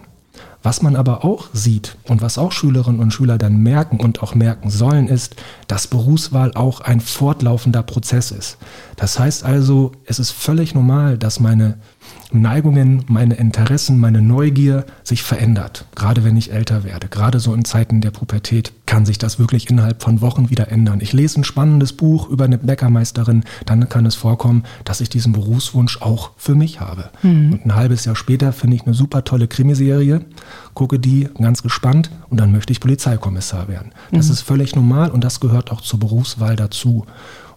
Was 0.63 0.83
man 0.83 0.95
aber 0.95 1.25
auch 1.25 1.49
sieht 1.55 1.97
und 2.07 2.21
was 2.21 2.37
auch 2.37 2.53
Schülerinnen 2.53 3.01
und 3.01 3.13
Schüler 3.13 3.39
dann 3.39 3.63
merken 3.63 3.99
und 3.99 4.23
auch 4.23 4.35
merken 4.35 4.71
sollen, 4.71 5.09
ist, 5.09 5.37
dass 5.69 5.87
Berufswahl 5.87 6.53
auch 6.55 6.83
ein 6.83 7.01
fortlaufender 7.01 7.83
Prozess 7.83 8.31
ist. 8.31 8.59
Das 8.97 9.19
heißt 9.19 9.45
also, 9.45 9.93
es 10.05 10.19
ist 10.19 10.33
völlig 10.33 10.75
normal, 10.75 11.17
dass 11.17 11.41
meine 11.41 11.79
Neigungen, 12.33 13.05
meine 13.09 13.35
Interessen, 13.35 13.99
meine 13.99 14.23
Neugier 14.23 14.85
sich 15.03 15.23
verändert. 15.23 15.87
Gerade 15.97 16.25
wenn 16.25 16.37
ich 16.37 16.53
älter 16.53 16.85
werde, 16.85 17.09
gerade 17.09 17.41
so 17.41 17.55
in 17.55 17.65
Zeiten 17.65 18.01
der 18.01 18.13
Pubertät, 18.13 18.73
kann 18.87 19.05
sich 19.05 19.19
das 19.19 19.39
wirklich 19.39 19.69
innerhalb 19.69 20.03
von 20.03 20.21
Wochen 20.21 20.51
wieder 20.51 20.71
ändern. 20.71 21.01
Ich 21.01 21.13
lese 21.13 21.41
ein 21.41 21.45
spannendes 21.45 21.93
Buch 21.93 22.29
über 22.29 22.45
eine 22.45 22.59
Bäckermeisterin, 22.59 23.45
dann 23.67 23.89
kann 23.89 24.07
es 24.07 24.15
vorkommen, 24.15 24.65
dass 24.85 25.01
ich 25.01 25.09
diesen 25.09 25.33
Berufswunsch 25.33 26.01
auch 26.03 26.31
für 26.37 26.55
mich 26.55 26.81
habe. 26.81 27.11
Mhm. 27.23 27.53
Und 27.53 27.67
ein 27.67 27.75
halbes 27.75 28.05
Jahr 28.05 28.17
später 28.17 28.53
finde 28.53 28.77
ich 28.77 28.85
eine 28.85 28.95
super 28.95 29.25
tolle 29.25 29.49
Krimiserie, 29.49 30.25
gucke 30.75 30.99
die 30.99 31.29
ganz 31.41 31.63
gespannt 31.63 32.11
und 32.29 32.39
dann 32.41 32.53
möchte 32.53 32.73
ich 32.73 32.81
Polizeikommissar 32.81 33.69
werden. 33.69 33.93
Das 34.13 34.27
mhm. 34.27 34.33
ist 34.33 34.41
völlig 34.43 34.75
normal 34.77 35.11
und 35.11 35.25
das 35.25 35.41
gehört 35.41 35.71
auch 35.73 35.81
zur 35.81 35.99
Berufswahl 35.99 36.57
dazu. 36.57 37.07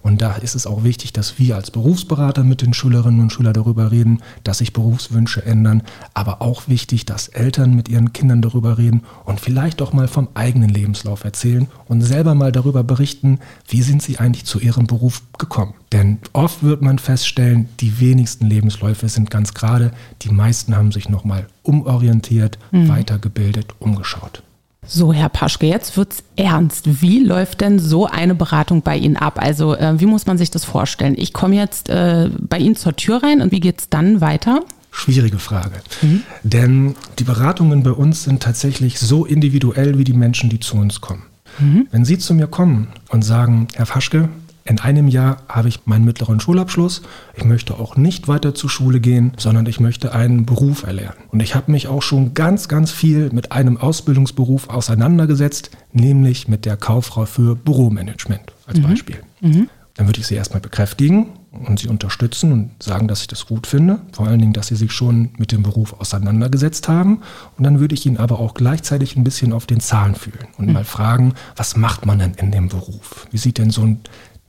Und 0.03 0.22
da 0.22 0.36
ist 0.36 0.53
es 0.53 0.67
auch 0.67 0.83
wichtig, 0.83 1.13
dass 1.13 1.39
wir 1.39 1.55
als 1.55 1.72
Berufsberater 1.72 2.43
mit 2.43 2.62
den 2.62 2.74
Schülerinnen 2.74 3.22
und 3.22 3.31
Schülern 3.31 3.53
darüber 3.53 3.89
reden, 3.89 4.22
dass 4.43 4.57
sich 4.57 4.74
Berufswünsche 4.74 5.45
ändern. 5.45 5.81
Aber 6.13 6.41
auch 6.41 6.67
wichtig, 6.67 7.05
dass 7.05 7.29
Eltern 7.29 7.74
mit 7.74 7.88
ihren 7.88 8.12
Kindern 8.12 8.41
darüber 8.41 8.77
reden 8.77 9.03
und 9.24 9.39
vielleicht 9.39 9.81
auch 9.81 9.93
mal 9.93 10.10
vom 10.10 10.27
eigenen 10.33 10.69
Lebenslauf 10.69 11.24
erzählen 11.24 11.67
und 11.88 12.01
selber 12.01 12.36
mal 12.36 12.51
darüber 12.51 12.83
berichten, 12.83 13.39
wie 13.69 13.81
sind 13.81 14.01
sie 14.03 14.19
eigentlich 14.19 14.45
zu 14.45 14.60
ihrem 14.60 14.88
Beruf 14.88 15.22
gekommen. 15.39 15.74
Denn 15.93 16.19
oft 16.33 16.63
wird 16.63 16.81
man 16.81 17.00
feststellen, 17.00 17.69
die 17.79 18.01
wenigsten 18.01 18.48
Lebensläufe 18.48 19.07
sind 19.07 19.31
ganz 19.31 19.53
gerade. 19.53 19.91
Die 20.24 20.29
meisten 20.29 20.75
haben 20.75 20.91
sich 20.91 21.07
nochmal 21.07 21.48
umorientiert, 21.63 22.60
mhm. 22.72 22.89
weitergebildet, 22.89 23.74
umgeschaut. 23.79 24.43
So, 24.86 25.13
Herr 25.13 25.30
Paschke, 25.30 25.66
jetzt 25.66 25.98
wird's 25.98 26.24
ernst. 26.36 27.02
Wie 27.02 27.20
läuft 27.20 27.62
denn 27.62 27.80
so 27.80 28.06
eine 28.06 28.36
Beratung 28.36 28.82
bei 28.82 28.98
Ihnen 28.98 29.16
ab? 29.16 29.40
Also, 29.42 29.75
äh, 29.75 30.00
wie 30.00 30.06
muss 30.06 30.25
man 30.25 30.38
sich 30.38 30.52
das 30.52 30.66
vorstellen? 30.66 31.16
Ich 31.18 31.34
komme 31.34 31.56
jetzt 31.56 31.90
äh, 31.90 32.30
bei 32.40 32.58
Ihnen 32.58 32.75
zur 32.75 32.96
Tür 32.96 33.24
rein 33.24 33.42
und 33.42 33.52
wie 33.52 33.60
geht's 33.60 33.90
dann 33.90 34.22
weiter? 34.22 34.62
Schwierige 34.92 35.40
Frage. 35.40 35.82
Mhm. 36.02 36.22
Denn 36.44 36.96
die 37.18 37.24
Beratungen 37.24 37.82
bei 37.84 37.92
uns 37.92 38.24
sind 38.24 38.44
tatsächlich 38.44 39.00
so 39.00 39.25
individuell 39.25 39.98
wie 39.98 40.04
die 40.04 40.13
Menschen, 40.13 40.50
die 40.50 40.60
zu 40.60 40.78
uns 40.78 41.02
kommen. 41.02 41.24
Mhm. 41.60 41.88
Wenn 41.90 42.06
Sie 42.06 42.18
zu 42.18 42.34
mir 42.34 42.48
kommen 42.48 42.90
und 43.10 43.24
sagen, 43.24 43.68
Herr 43.74 43.86
Faschke, 43.86 44.30
in 44.65 44.79
einem 44.79 45.08
Jahr 45.10 45.38
habe 45.50 45.67
ich 45.67 45.86
meinen 45.86 46.05
mittleren 46.05 46.39
Schulabschluss. 46.39 47.01
Ich 47.36 47.43
möchte 47.43 47.77
auch 47.77 47.98
nicht 47.98 48.27
weiter 48.27 48.55
zur 48.55 48.70
Schule 48.70 49.01
gehen, 49.01 49.34
sondern 49.38 49.65
ich 49.65 49.79
möchte 49.79 50.13
einen 50.13 50.46
Beruf 50.46 50.84
erlernen. 50.84 51.17
Und 51.32 51.41
ich 51.41 51.53
habe 51.53 51.72
mich 51.72 51.88
auch 51.88 52.01
schon 52.01 52.34
ganz, 52.34 52.70
ganz 52.70 52.91
viel 52.91 53.29
mit 53.32 53.51
einem 53.51 53.77
Ausbildungsberuf 53.77 54.70
auseinandergesetzt, 54.70 55.72
nämlich 55.91 56.48
mit 56.48 56.65
der 56.65 56.77
Kauffrau 56.77 57.25
für 57.25 57.55
Büromanagement 57.55 58.53
als 58.65 58.79
mhm. 58.79 58.84
Beispiel. 58.84 59.17
Mhm. 59.41 59.70
Dann 59.96 60.08
würde 60.08 60.22
ich 60.22 60.27
sie 60.27 60.36
erstmal 60.36 60.62
bekräftigen 60.62 61.27
und 61.51 61.77
sie 61.77 61.88
unterstützen 61.88 62.51
und 62.51 62.72
sagen, 62.82 63.08
dass 63.08 63.22
ich 63.22 63.27
das 63.27 63.46
gut 63.46 63.67
finde. 63.67 64.00
Vor 64.12 64.25
allen 64.25 64.39
Dingen, 64.39 64.53
dass 64.53 64.67
sie 64.67 64.75
sich 64.75 64.91
schon 64.91 65.29
mit 65.38 65.51
dem 65.51 65.62
Beruf 65.62 65.93
auseinandergesetzt 66.00 66.88
haben. 66.88 67.22
Und 67.58 67.63
dann 67.63 67.79
würde 67.79 67.93
ich 67.93 68.05
ihnen 68.05 68.17
aber 68.17 68.39
auch 68.39 68.55
gleichzeitig 68.55 69.15
ein 69.15 69.24
bisschen 69.24 69.53
auf 69.53 69.67
den 69.67 69.82
Zahlen 69.82 70.15
fühlen 70.15 70.48
und 70.58 70.67
mhm. 70.67 70.74
mal 70.74 70.84
fragen, 70.84 71.36
was 71.55 71.75
macht 71.75 72.08
man 72.08 72.17
denn 72.17 72.34
in 72.36 72.50
dem 72.50 72.70
Beruf? 72.70 73.27
Wie 73.29 73.38
sieht 73.38 73.60
denn 73.60 73.70
so 73.70 73.84
ein 73.84 74.00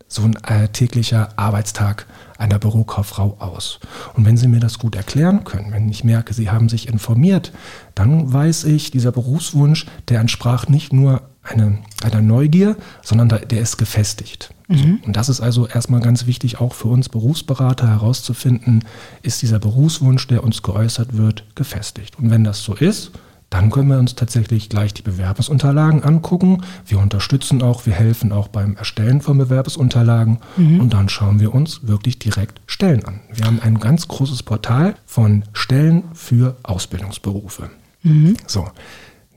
so 0.08 0.23
ein 0.23 0.37
äh, 0.44 0.68
täglicher 0.68 1.30
Arbeitstag 1.37 2.06
einer 2.38 2.58
Bürokauffrau 2.58 3.37
aus. 3.38 3.80
Und 4.14 4.26
wenn 4.26 4.37
Sie 4.37 4.49
mir 4.49 4.61
das 4.61 4.78
gut 4.78 4.96
erklären 4.96 5.44
können, 5.44 5.73
wenn 5.73 5.88
ich 5.88 6.04
merke, 6.04 6.34
Sie 6.34 6.50
haben 6.50 6.68
sich 6.68 6.88
informiert, 6.88 7.52
dann 7.94 8.32
weiß 8.32 8.64
ich, 8.64 8.90
dieser 8.90 9.12
Berufswunsch, 9.12 9.87
der 10.08 10.20
entsprach 10.20 10.68
nicht 10.68 10.92
nur 10.92 11.23
eine, 11.42 11.78
einer 12.02 12.23
Neugier, 12.23 12.76
sondern 13.02 13.28
der, 13.28 13.61
ist 13.61 13.76
gefestigt. 13.76 14.54
Mhm. 14.68 15.00
Und 15.04 15.16
das 15.16 15.28
ist 15.28 15.40
also 15.40 15.66
erstmal 15.66 16.00
ganz 16.00 16.26
wichtig, 16.26 16.61
auch 16.61 16.75
für 16.75 16.88
uns 16.88 17.08
Berufsberater 17.08 17.88
herauszufinden, 17.88 18.84
ist 19.23 19.42
dieser 19.42 19.58
Berufswunsch, 19.58 20.26
der 20.26 20.42
uns 20.42 20.62
geäußert 20.62 21.16
wird, 21.16 21.44
gefestigt. 21.54 22.18
Und 22.18 22.30
wenn 22.30 22.44
das 22.44 22.62
so 22.62 22.75
ist, 22.75 23.12
dann 23.54 23.70
können 23.70 23.88
wir 23.88 24.00
uns 24.00 24.16
tatsächlich 24.16 24.68
gleich 24.68 24.94
die 24.94 25.02
Bewerbungsunterlagen 25.02 26.02
angucken. 26.02 26.62
Wir 26.87 26.99
unterstützen 26.99 27.62
auch, 27.62 27.87
wir 27.87 27.92
helfen 27.92 28.32
auch 28.32 28.49
beim 28.49 28.75
Erstellen 28.75 29.20
von 29.20 29.38
Bewerbungsunterlagen 29.38 30.38
mhm. 30.56 30.80
und 30.80 30.92
dann 30.92 31.08
schauen 31.08 31.38
wir 31.38 31.54
uns 31.54 31.87
wirklich 31.87 32.18
direkt 32.18 32.61
Stellen 32.66 33.04
an. 33.04 33.20
Wir 33.32 33.46
haben 33.46 33.61
ein 33.62 33.78
ganz 33.78 34.08
großes 34.08 34.42
Portal 34.42 34.96
von 35.06 35.44
Stellen 35.52 36.02
für 36.14 36.56
Ausbildungsberufe. 36.64 37.70
Mhm. 38.02 38.37
So. 38.49 38.66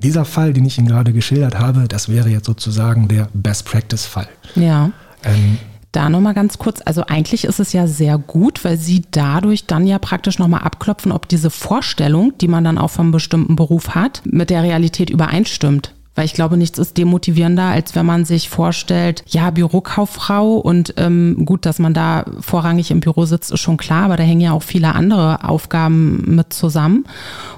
Dieser 0.01 0.25
Fall, 0.25 0.51
den 0.51 0.65
ich 0.65 0.79
Ihnen 0.79 0.87
gerade 0.87 1.13
geschildert 1.13 1.59
habe, 1.59 1.87
das 1.87 2.09
wäre 2.09 2.29
jetzt 2.29 2.47
sozusagen 2.47 3.07
der 3.07 3.29
Best 3.35 3.65
Practice 3.65 4.07
Fall. 4.07 4.29
Ja. 4.55 4.89
Ähm, 5.23 5.59
da 5.97 6.09
nochmal 6.09 6.35
ganz 6.35 6.59
kurz, 6.59 6.79
also 6.85 7.03
eigentlich 7.07 7.43
ist 7.43 7.59
es 7.59 7.73
ja 7.73 7.87
sehr 7.87 8.19
gut, 8.19 8.63
weil 8.63 8.77
Sie 8.77 9.01
dadurch 9.09 9.65
dann 9.65 9.87
ja 9.87 9.97
praktisch 9.97 10.37
nochmal 10.37 10.61
abklopfen, 10.61 11.11
ob 11.11 11.27
diese 11.27 11.49
Vorstellung, 11.49 12.37
die 12.39 12.47
man 12.47 12.63
dann 12.63 12.77
auch 12.77 12.91
vom 12.91 13.11
bestimmten 13.11 13.55
Beruf 13.55 13.95
hat, 13.95 14.21
mit 14.23 14.51
der 14.51 14.61
Realität 14.61 15.09
übereinstimmt. 15.09 15.93
Weil 16.17 16.25
ich 16.25 16.33
glaube, 16.33 16.57
nichts 16.57 16.79
ist 16.79 16.97
demotivierender, 16.97 17.65
als 17.65 17.93
wenn 17.93 18.07
man 18.07 18.25
sich 18.25 18.49
vorstellt, 18.49 19.23
ja, 19.27 19.51
Bürokauffrau 19.51 20.55
und 20.55 20.95
ähm, 20.97 21.45
gut, 21.45 21.67
dass 21.67 21.77
man 21.77 21.93
da 21.93 22.25
vorrangig 22.39 22.89
im 22.89 23.01
Büro 23.01 23.25
sitzt, 23.25 23.51
ist 23.51 23.59
schon 23.59 23.77
klar, 23.77 24.05
aber 24.05 24.17
da 24.17 24.23
hängen 24.23 24.41
ja 24.41 24.51
auch 24.51 24.63
viele 24.63 24.95
andere 24.95 25.43
Aufgaben 25.43 26.35
mit 26.35 26.53
zusammen 26.53 27.05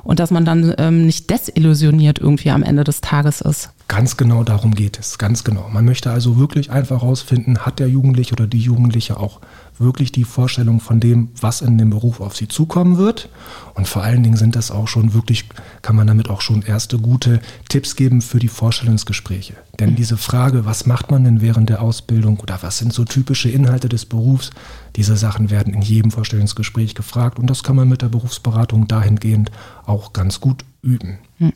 und 0.04 0.20
dass 0.20 0.30
man 0.30 0.44
dann 0.44 0.74
ähm, 0.78 1.06
nicht 1.06 1.30
desillusioniert 1.30 2.20
irgendwie 2.20 2.50
am 2.50 2.62
Ende 2.62 2.84
des 2.84 3.00
Tages 3.00 3.40
ist. 3.40 3.70
Ganz 3.88 4.18
genau 4.18 4.44
darum 4.44 4.76
geht 4.76 5.00
es, 5.00 5.18
ganz 5.18 5.46
genau. 5.46 5.70
Man 5.72 5.86
möchte 5.86 6.12
also 6.12 6.38
wirklich 6.38 6.70
einfach 6.70 7.02
herausfinden, 7.02 7.60
hat 7.60 7.80
der 7.80 7.88
Jugendliche 7.88 8.34
oder 8.34 8.46
die 8.46 8.60
Jugendliche 8.60 9.18
auch 9.18 9.40
wirklich 9.80 10.12
die 10.12 10.26
Vorstellung 10.26 10.80
von 10.80 11.00
dem, 11.00 11.30
was 11.40 11.62
in 11.62 11.78
dem 11.78 11.90
Beruf 11.90 12.20
auf 12.20 12.36
sie 12.36 12.48
zukommen 12.48 12.98
wird. 12.98 13.30
Und 13.74 13.88
vor 13.88 14.04
allen 14.04 14.24
Dingen 14.24 14.38
sind 14.38 14.56
das 14.56 14.72
auch 14.72 14.88
schon 14.88 15.14
wirklich, 15.14 15.46
kann 15.82 15.96
man 15.96 16.08
damit 16.08 16.30
auch 16.30 16.42
schon 16.42 16.62
erste 16.62 17.00
gute 17.00 17.40
Tipps 17.70 17.96
geben 17.96 18.22
für 18.22 18.40
die 18.40 18.50
Vorstellungsgespräche. 18.50 19.56
Denn 19.80 19.96
diese 19.96 20.18
Frage, 20.18 20.66
was 20.66 20.86
macht 20.86 21.10
man 21.12 21.24
denn 21.24 21.42
während 21.42 21.70
der 21.70 21.82
Ausbildung 21.82 22.40
oder 22.42 22.60
was 22.62 22.78
sind 22.78 22.94
so 22.94 23.06
typische 23.06 23.50
Inhalte 23.50 23.88
des 23.88 24.06
Berufs, 24.06 24.52
diese 24.98 25.16
Sachen 25.16 25.50
werden 25.50 25.74
in 25.74 25.82
jedem 25.82 26.12
Vorstellungsgespräch 26.12 26.96
gefragt 26.96 27.40
und 27.40 27.50
das 27.50 27.64
kann 27.64 27.78
man 27.78 27.88
mit 27.88 28.02
der 28.02 28.10
Berufsberatung 28.10 28.88
dahingehend 28.88 29.52
auch 29.86 30.12
ganz 30.12 30.42
gut 30.42 30.66
üben. 30.82 31.20
Hm. 31.38 31.54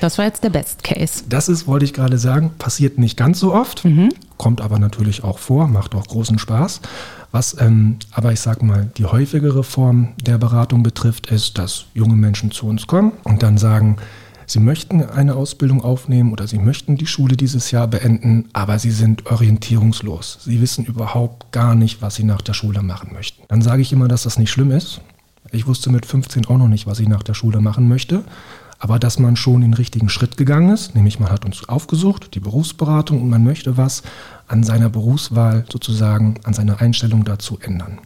Das 0.00 0.18
war 0.18 0.24
jetzt 0.24 0.44
der 0.44 0.50
Best 0.50 0.84
Case. 0.84 1.24
Das 1.28 1.48
ist, 1.48 1.66
wollte 1.66 1.84
ich 1.84 1.92
gerade 1.92 2.18
sagen, 2.18 2.52
passiert 2.58 2.98
nicht 2.98 3.16
ganz 3.16 3.38
so 3.38 3.54
oft, 3.54 3.84
mhm. 3.84 4.10
kommt 4.38 4.60
aber 4.60 4.78
natürlich 4.78 5.24
auch 5.24 5.38
vor, 5.38 5.68
macht 5.68 5.94
auch 5.94 6.06
großen 6.06 6.38
Spaß. 6.38 6.80
Was 7.32 7.58
ähm, 7.60 7.96
aber 8.10 8.32
ich 8.32 8.40
sage 8.40 8.64
mal, 8.64 8.90
die 8.98 9.06
häufigere 9.06 9.64
Form 9.64 10.08
der 10.20 10.36
Beratung 10.36 10.82
betrifft, 10.82 11.28
ist, 11.28 11.56
dass 11.56 11.86
junge 11.94 12.14
Menschen 12.14 12.50
zu 12.50 12.66
uns 12.66 12.86
kommen 12.86 13.12
und 13.24 13.42
dann 13.42 13.56
sagen, 13.56 13.96
sie 14.46 14.60
möchten 14.60 15.02
eine 15.02 15.34
Ausbildung 15.34 15.82
aufnehmen 15.82 16.32
oder 16.32 16.46
sie 16.46 16.58
möchten 16.58 16.98
die 16.98 17.06
Schule 17.06 17.38
dieses 17.38 17.70
Jahr 17.70 17.88
beenden, 17.88 18.50
aber 18.52 18.78
sie 18.78 18.90
sind 18.90 19.26
orientierungslos. 19.26 20.40
Sie 20.44 20.60
wissen 20.60 20.84
überhaupt 20.84 21.52
gar 21.52 21.74
nicht, 21.74 22.02
was 22.02 22.16
sie 22.16 22.24
nach 22.24 22.42
der 22.42 22.52
Schule 22.52 22.82
machen 22.82 23.14
möchten. 23.14 23.42
Dann 23.48 23.62
sage 23.62 23.80
ich 23.80 23.92
immer, 23.94 24.08
dass 24.08 24.24
das 24.24 24.38
nicht 24.38 24.50
schlimm 24.50 24.70
ist. 24.70 25.00
Ich 25.52 25.66
wusste 25.66 25.90
mit 25.90 26.04
15 26.04 26.46
auch 26.46 26.58
noch 26.58 26.68
nicht, 26.68 26.86
was 26.86 27.00
ich 27.00 27.08
nach 27.08 27.22
der 27.22 27.34
Schule 27.34 27.60
machen 27.60 27.88
möchte 27.88 28.24
aber 28.82 28.98
dass 28.98 29.20
man 29.20 29.36
schon 29.36 29.60
den 29.60 29.74
richtigen 29.74 30.08
Schritt 30.08 30.36
gegangen 30.36 30.70
ist, 30.70 30.96
nämlich 30.96 31.20
man 31.20 31.30
hat 31.30 31.44
uns 31.44 31.68
aufgesucht, 31.68 32.34
die 32.34 32.40
Berufsberatung 32.40 33.22
und 33.22 33.30
man 33.30 33.44
möchte 33.44 33.76
was 33.76 34.02
an 34.48 34.64
seiner 34.64 34.88
Berufswahl 34.88 35.64
sozusagen, 35.70 36.40
an 36.42 36.52
seiner 36.52 36.80
Einstellung 36.80 37.22
dazu 37.22 37.60
ändern. 37.60 38.00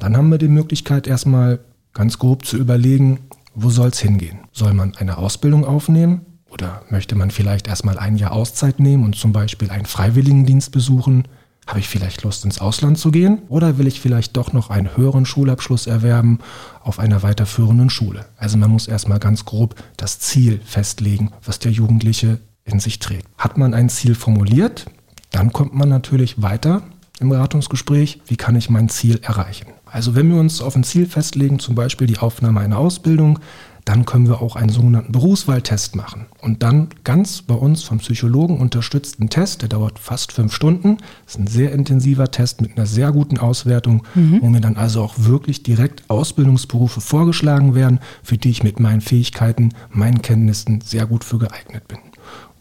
Dann 0.00 0.16
haben 0.16 0.28
wir 0.28 0.38
die 0.38 0.48
Möglichkeit 0.48 1.06
erstmal 1.06 1.60
ganz 1.92 2.18
grob 2.18 2.44
zu 2.44 2.56
überlegen, 2.56 3.20
wo 3.54 3.70
soll 3.70 3.90
es 3.90 4.00
hingehen? 4.00 4.40
Soll 4.50 4.74
man 4.74 4.96
eine 4.96 5.16
Ausbildung 5.16 5.64
aufnehmen 5.64 6.22
oder 6.50 6.82
möchte 6.90 7.14
man 7.14 7.30
vielleicht 7.30 7.68
erstmal 7.68 7.96
ein 7.96 8.16
Jahr 8.16 8.32
Auszeit 8.32 8.80
nehmen 8.80 9.04
und 9.04 9.14
zum 9.14 9.32
Beispiel 9.32 9.70
einen 9.70 9.86
Freiwilligendienst 9.86 10.72
besuchen? 10.72 11.28
Habe 11.70 11.78
ich 11.78 11.88
vielleicht 11.88 12.24
Lust 12.24 12.44
ins 12.44 12.60
Ausland 12.60 12.98
zu 12.98 13.12
gehen 13.12 13.42
oder 13.48 13.78
will 13.78 13.86
ich 13.86 14.00
vielleicht 14.00 14.36
doch 14.36 14.52
noch 14.52 14.70
einen 14.70 14.96
höheren 14.96 15.24
Schulabschluss 15.24 15.86
erwerben 15.86 16.40
auf 16.82 16.98
einer 16.98 17.22
weiterführenden 17.22 17.90
Schule? 17.90 18.26
Also 18.36 18.58
man 18.58 18.72
muss 18.72 18.88
erstmal 18.88 19.20
ganz 19.20 19.44
grob 19.44 19.76
das 19.96 20.18
Ziel 20.18 20.60
festlegen, 20.64 21.30
was 21.44 21.60
der 21.60 21.70
Jugendliche 21.70 22.40
in 22.64 22.80
sich 22.80 22.98
trägt. 22.98 23.28
Hat 23.38 23.56
man 23.56 23.72
ein 23.72 23.88
Ziel 23.88 24.16
formuliert, 24.16 24.86
dann 25.30 25.52
kommt 25.52 25.72
man 25.72 25.88
natürlich 25.88 26.42
weiter 26.42 26.82
im 27.20 27.28
Beratungsgespräch, 27.28 28.20
wie 28.26 28.36
kann 28.36 28.56
ich 28.56 28.68
mein 28.68 28.88
Ziel 28.88 29.20
erreichen. 29.22 29.68
Also 29.86 30.16
wenn 30.16 30.28
wir 30.28 30.40
uns 30.40 30.62
auf 30.62 30.74
ein 30.74 30.82
Ziel 30.82 31.06
festlegen, 31.06 31.60
zum 31.60 31.76
Beispiel 31.76 32.08
die 32.08 32.18
Aufnahme 32.18 32.58
einer 32.58 32.78
Ausbildung, 32.78 33.38
dann 33.84 34.04
können 34.04 34.28
wir 34.28 34.42
auch 34.42 34.56
einen 34.56 34.70
sogenannten 34.70 35.12
Berufswahltest 35.12 35.96
machen. 35.96 36.26
Und 36.40 36.62
dann 36.62 36.88
ganz 37.04 37.42
bei 37.42 37.54
uns 37.54 37.82
vom 37.82 37.98
Psychologen 37.98 38.58
unterstützten 38.58 39.30
Test, 39.30 39.62
der 39.62 39.68
dauert 39.68 39.98
fast 39.98 40.32
fünf 40.32 40.54
Stunden. 40.54 40.98
Das 41.24 41.34
ist 41.34 41.40
ein 41.40 41.46
sehr 41.46 41.72
intensiver 41.72 42.30
Test 42.30 42.60
mit 42.60 42.76
einer 42.76 42.86
sehr 42.86 43.12
guten 43.12 43.38
Auswertung, 43.38 44.02
mhm. 44.14 44.40
wo 44.42 44.48
mir 44.48 44.60
dann 44.60 44.76
also 44.76 45.02
auch 45.02 45.14
wirklich 45.18 45.62
direkt 45.62 46.08
Ausbildungsberufe 46.08 47.00
vorgeschlagen 47.00 47.74
werden, 47.74 48.00
für 48.22 48.38
die 48.38 48.50
ich 48.50 48.62
mit 48.62 48.80
meinen 48.80 49.00
Fähigkeiten, 49.00 49.70
meinen 49.90 50.22
Kenntnissen 50.22 50.80
sehr 50.80 51.06
gut 51.06 51.24
für 51.24 51.38
geeignet 51.38 51.88
bin. 51.88 51.98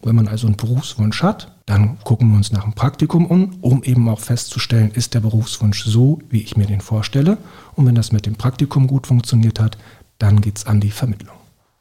Wenn 0.02 0.16
man 0.16 0.30
also 0.30 0.48
einen 0.48 0.56
Berufswunsch 0.56 1.24
hat, 1.24 1.52
dann 1.66 2.00
gucken 2.04 2.30
wir 2.30 2.38
uns 2.38 2.52
nach 2.52 2.64
einem 2.64 2.74
Praktikum 2.74 3.26
um, 3.26 3.58
um 3.62 3.84
eben 3.84 4.08
auch 4.08 4.20
festzustellen, 4.20 4.92
ist 4.92 5.14
der 5.14 5.20
Berufswunsch 5.20 5.84
so, 5.84 6.20
wie 6.30 6.42
ich 6.42 6.56
mir 6.56 6.66
den 6.66 6.80
vorstelle. 6.80 7.38
Und 7.76 7.86
wenn 7.86 7.96
das 7.96 8.12
mit 8.12 8.26
dem 8.26 8.36
Praktikum 8.36 8.88
gut 8.88 9.08
funktioniert 9.08 9.60
hat, 9.60 9.78
dann 10.20 10.42
geht 10.42 10.58
es 10.58 10.66
an 10.68 10.80
die 10.80 10.92
Vermittlung. 10.92 11.36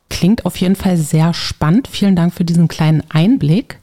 Klingt 0.08 0.46
auf 0.46 0.56
jeden 0.56 0.76
Fall 0.76 0.96
sehr 0.96 1.34
spannend. 1.34 1.86
Vielen 1.88 2.16
Dank 2.16 2.32
für 2.32 2.44
diesen 2.44 2.66
kleinen 2.66 3.02
Einblick. 3.10 3.78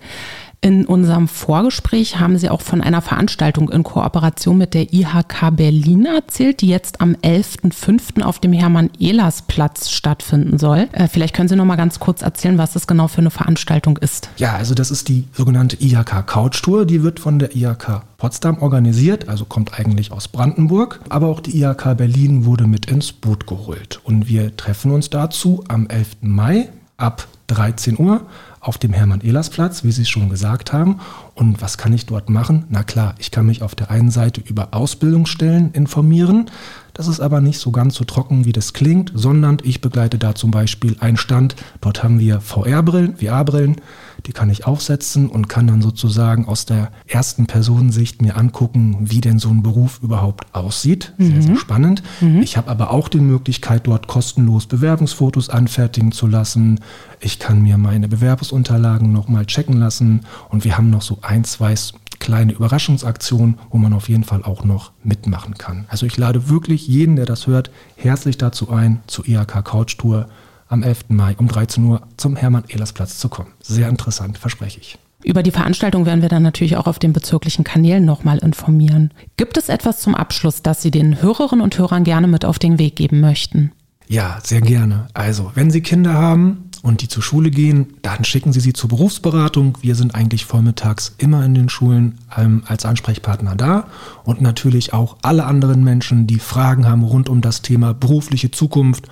In 0.66 0.88
unserem 0.88 1.28
Vorgespräch 1.28 2.20
haben 2.20 2.40
Sie 2.40 2.50
auch 2.50 2.62
von 2.62 2.82
einer 2.82 3.04
Veranstaltung 3.04 3.70
in 3.70 3.84
Kooperation 3.84 4.58
mit 4.58 4.74
der 4.74 4.92
IHK 4.92 5.56
Berlin 5.56 6.08
erzählt, 6.08 6.62
die 6.62 6.68
jetzt 6.70 7.02
am 7.02 7.14
11.05. 7.14 8.24
auf 8.24 8.40
dem 8.40 8.52
Hermann-Ehlers-Platz 8.52 9.92
stattfinden 9.92 10.58
soll. 10.58 10.88
Äh, 10.92 11.08
vielleicht 11.08 11.36
können 11.36 11.50
Sie 11.50 11.56
noch 11.56 11.66
mal 11.66 11.76
ganz 11.76 12.00
kurz 12.00 12.24
erzählen, 12.24 12.58
was 12.58 12.74
das 12.74 12.88
genau 12.88 13.08
für 13.08 13.20
eine 13.20 13.30
Veranstaltung 13.30 13.98
ist. 13.98 14.30
Ja, 14.38 14.56
also 14.56 14.74
das 14.74 14.90
ist 14.90 15.08
die 15.08 15.26
sogenannte 15.34 15.78
IHK 15.80 16.26
Couch 16.26 16.64
Tour. 16.64 16.88
Die 16.88 17.04
wird 17.04 17.20
von 17.20 17.38
der 17.38 17.56
IHK 17.56 18.02
Potsdam 18.18 18.58
organisiert, 18.58 19.30
also 19.30 19.46
kommt 19.46 19.78
eigentlich 19.78 20.12
aus 20.12 20.28
Brandenburg. 20.28 21.00
Aber 21.10 21.28
auch 21.28 21.42
die 21.42 21.62
IHK 21.62 21.96
Berlin 21.96 22.46
wurde 22.46 22.66
mit 22.66 22.88
ins 22.90 23.14
Boot 23.14 23.46
geholt. 23.46 24.02
Und 24.04 24.28
wir 24.28 24.58
treffen 24.58 24.90
uns 24.90 25.12
dazu 25.12 25.64
am 25.68 25.86
11. 25.86 26.08
Mai 26.22 26.70
ab 26.98 27.28
13 27.48 28.00
Uhr 28.00 28.22
auf 28.66 28.80
dem 28.80 28.94
Hermann-Ehlers-Platz, 28.94 29.84
wie 29.84 29.92
Sie 29.92 30.06
schon 30.06 30.30
gesagt 30.30 30.74
haben. 30.74 31.00
Und 31.36 31.62
was 31.62 31.78
kann 31.78 31.94
ich 31.94 32.08
dort 32.08 32.30
machen? 32.30 32.66
Na 32.70 32.84
klar, 32.84 33.14
ich 33.20 33.30
kann 33.30 33.46
mich 33.46 33.62
auf 33.62 33.76
der 33.76 33.92
einen 33.92 34.10
Seite 34.10 34.42
über 34.42 34.70
Ausbildungsstellen 34.72 35.72
informieren. 35.74 36.50
Das 36.96 37.10
ist 37.10 37.20
aber 37.20 37.42
nicht 37.42 37.60
so 37.60 37.72
ganz 37.72 37.96
so 37.96 38.06
trocken, 38.06 38.46
wie 38.46 38.54
das 38.54 38.72
klingt, 38.72 39.12
sondern 39.14 39.58
ich 39.64 39.82
begleite 39.82 40.18
da 40.18 40.34
zum 40.34 40.50
Beispiel 40.50 40.96
einen 41.02 41.18
Stand. 41.18 41.58
Dort 41.82 42.04
haben 42.04 42.20
wir 42.22 42.40
VR-Brillen, 42.40 43.18
VR-Brillen, 43.18 43.82
die 44.26 44.32
kann 44.32 44.50
ich 44.50 44.66
aufsetzen 44.66 45.30
und 45.30 45.50
kann 45.50 45.68
dann 45.68 45.82
sozusagen 45.82 46.48
aus 46.48 46.66
der 46.66 46.92
ersten 47.06 47.48
Personensicht 47.48 48.22
mir 48.22 48.38
angucken, 48.38 48.96
wie 49.02 49.20
denn 49.20 49.40
so 49.40 49.50
ein 49.50 49.62
Beruf 49.62 50.00
überhaupt 50.02 50.56
aussieht. 50.56 51.14
Sehr, 51.18 51.36
mhm. 51.36 51.42
sehr 51.42 51.56
spannend. 51.58 52.02
Mhm. 52.22 52.42
Ich 52.42 52.56
habe 52.56 52.72
aber 52.72 52.92
auch 52.92 53.10
die 53.10 53.20
Möglichkeit, 53.20 53.88
dort 53.88 54.08
kostenlos 54.08 54.66
Bewerbungsfotos 54.66 55.50
anfertigen 55.50 56.14
zu 56.14 56.28
lassen. 56.28 56.80
Ich 57.20 57.40
kann 57.40 57.62
mir 57.62 57.78
meine 57.78 58.08
Bewerbungsunterlagen 58.08 59.12
nochmal 59.12 59.46
checken 59.46 59.78
lassen 59.78 60.22
und 60.48 60.64
wir 60.64 60.78
haben 60.78 60.92
noch 60.92 61.02
so 61.02 61.18
ein, 61.22 61.44
zwei 61.44 61.76
kleine 62.20 62.54
Überraschungsaktionen, 62.54 63.58
wo 63.70 63.78
man 63.78 63.94
auf 63.94 64.10
jeden 64.10 64.24
Fall 64.24 64.44
auch 64.44 64.64
noch 64.64 64.92
mitmachen 65.04 65.56
kann. 65.56 65.86
Also 65.90 66.06
ich 66.06 66.18
lade 66.18 66.50
wirklich 66.50 66.88
jeden, 66.88 67.16
der 67.16 67.26
das 67.26 67.48
hört, 67.48 67.72
herzlich 67.96 68.38
dazu 68.38 68.70
ein, 68.70 69.02
zur 69.08 69.28
IHK 69.28 69.64
Couch 69.64 69.98
Tour 69.98 70.28
am 70.68 70.84
11. 70.84 71.06
Mai 71.10 71.36
um 71.38 71.48
13 71.48 71.84
Uhr 71.86 72.02
zum 72.18 72.36
Hermann-Ehlers-Platz 72.36 73.20
zu 73.20 73.30
kommen. 73.30 73.52
Sehr 73.62 73.90
interessant, 73.90 74.38
verspreche 74.38 74.80
ich. 74.80 74.98
Über 75.24 75.42
die 75.42 75.52
Veranstaltung 75.52 76.06
werden 76.06 76.22
wir 76.22 76.30
dann 76.30 76.44
natürlich 76.44 76.78
auch 76.78 76.86
auf 76.86 77.00
den 77.00 77.14
bezirklichen 77.14 77.64
Kanälen 77.64 78.06
nochmal 78.06 78.38
informieren. 78.38 79.12
Gibt 79.38 79.58
es 79.58 79.70
etwas 79.70 80.00
zum 80.00 80.14
Abschluss, 80.14 80.62
das 80.62 80.82
Sie 80.84 80.92
den 80.92 81.22
Hörerinnen 81.22 81.64
und 81.64 81.78
Hörern 81.78 82.04
gerne 82.04 82.28
mit 82.28 82.46
auf 82.46 82.60
den 82.60 82.78
Weg 82.78 82.96
geben 82.96 83.22
möchten? 83.22 83.72
Ja, 84.08 84.38
sehr 84.44 84.62
gerne. 84.62 85.08
Also, 85.16 85.52
wenn 85.56 85.72
Sie 85.72 85.82
Kinder 85.82 86.14
haben 86.14 86.65
und 86.86 87.02
die 87.02 87.08
zur 87.08 87.24
Schule 87.24 87.50
gehen, 87.50 87.96
dann 88.04 88.24
schicken 88.24 88.54
Sie 88.54 88.60
sie 88.60 88.72
zur 88.72 88.90
Berufsberatung. 88.90 89.80
Wir 89.82 89.96
sind 89.96 90.14
eigentlich 90.14 90.46
vormittags 90.46 91.16
immer 91.18 91.44
in 91.44 91.56
den 91.56 91.68
Schulen 91.68 92.20
ähm, 92.38 92.64
als 92.68 92.86
Ansprechpartner 92.86 93.56
da 93.56 93.88
und 94.24 94.40
natürlich 94.40 94.94
auch 94.94 95.18
alle 95.24 95.46
anderen 95.46 95.84
Menschen, 95.84 96.28
die 96.28 96.38
Fragen 96.38 96.88
haben 96.88 97.04
rund 97.04 97.28
um 97.28 97.42
das 97.42 97.64
Thema 97.64 97.96
berufliche 97.96 98.52
Zukunft 98.52 99.08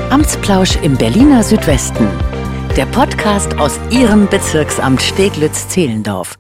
Amtsplausch 0.10 0.78
im 0.84 0.96
Berliner 0.96 1.44
Südwesten. 1.44 2.08
Der 2.76 2.86
Podcast 2.88 3.58
aus 3.58 3.80
Ihrem 3.90 4.28
Bezirksamt 4.28 5.02
Steglitz-Zehlendorf. 5.02 6.36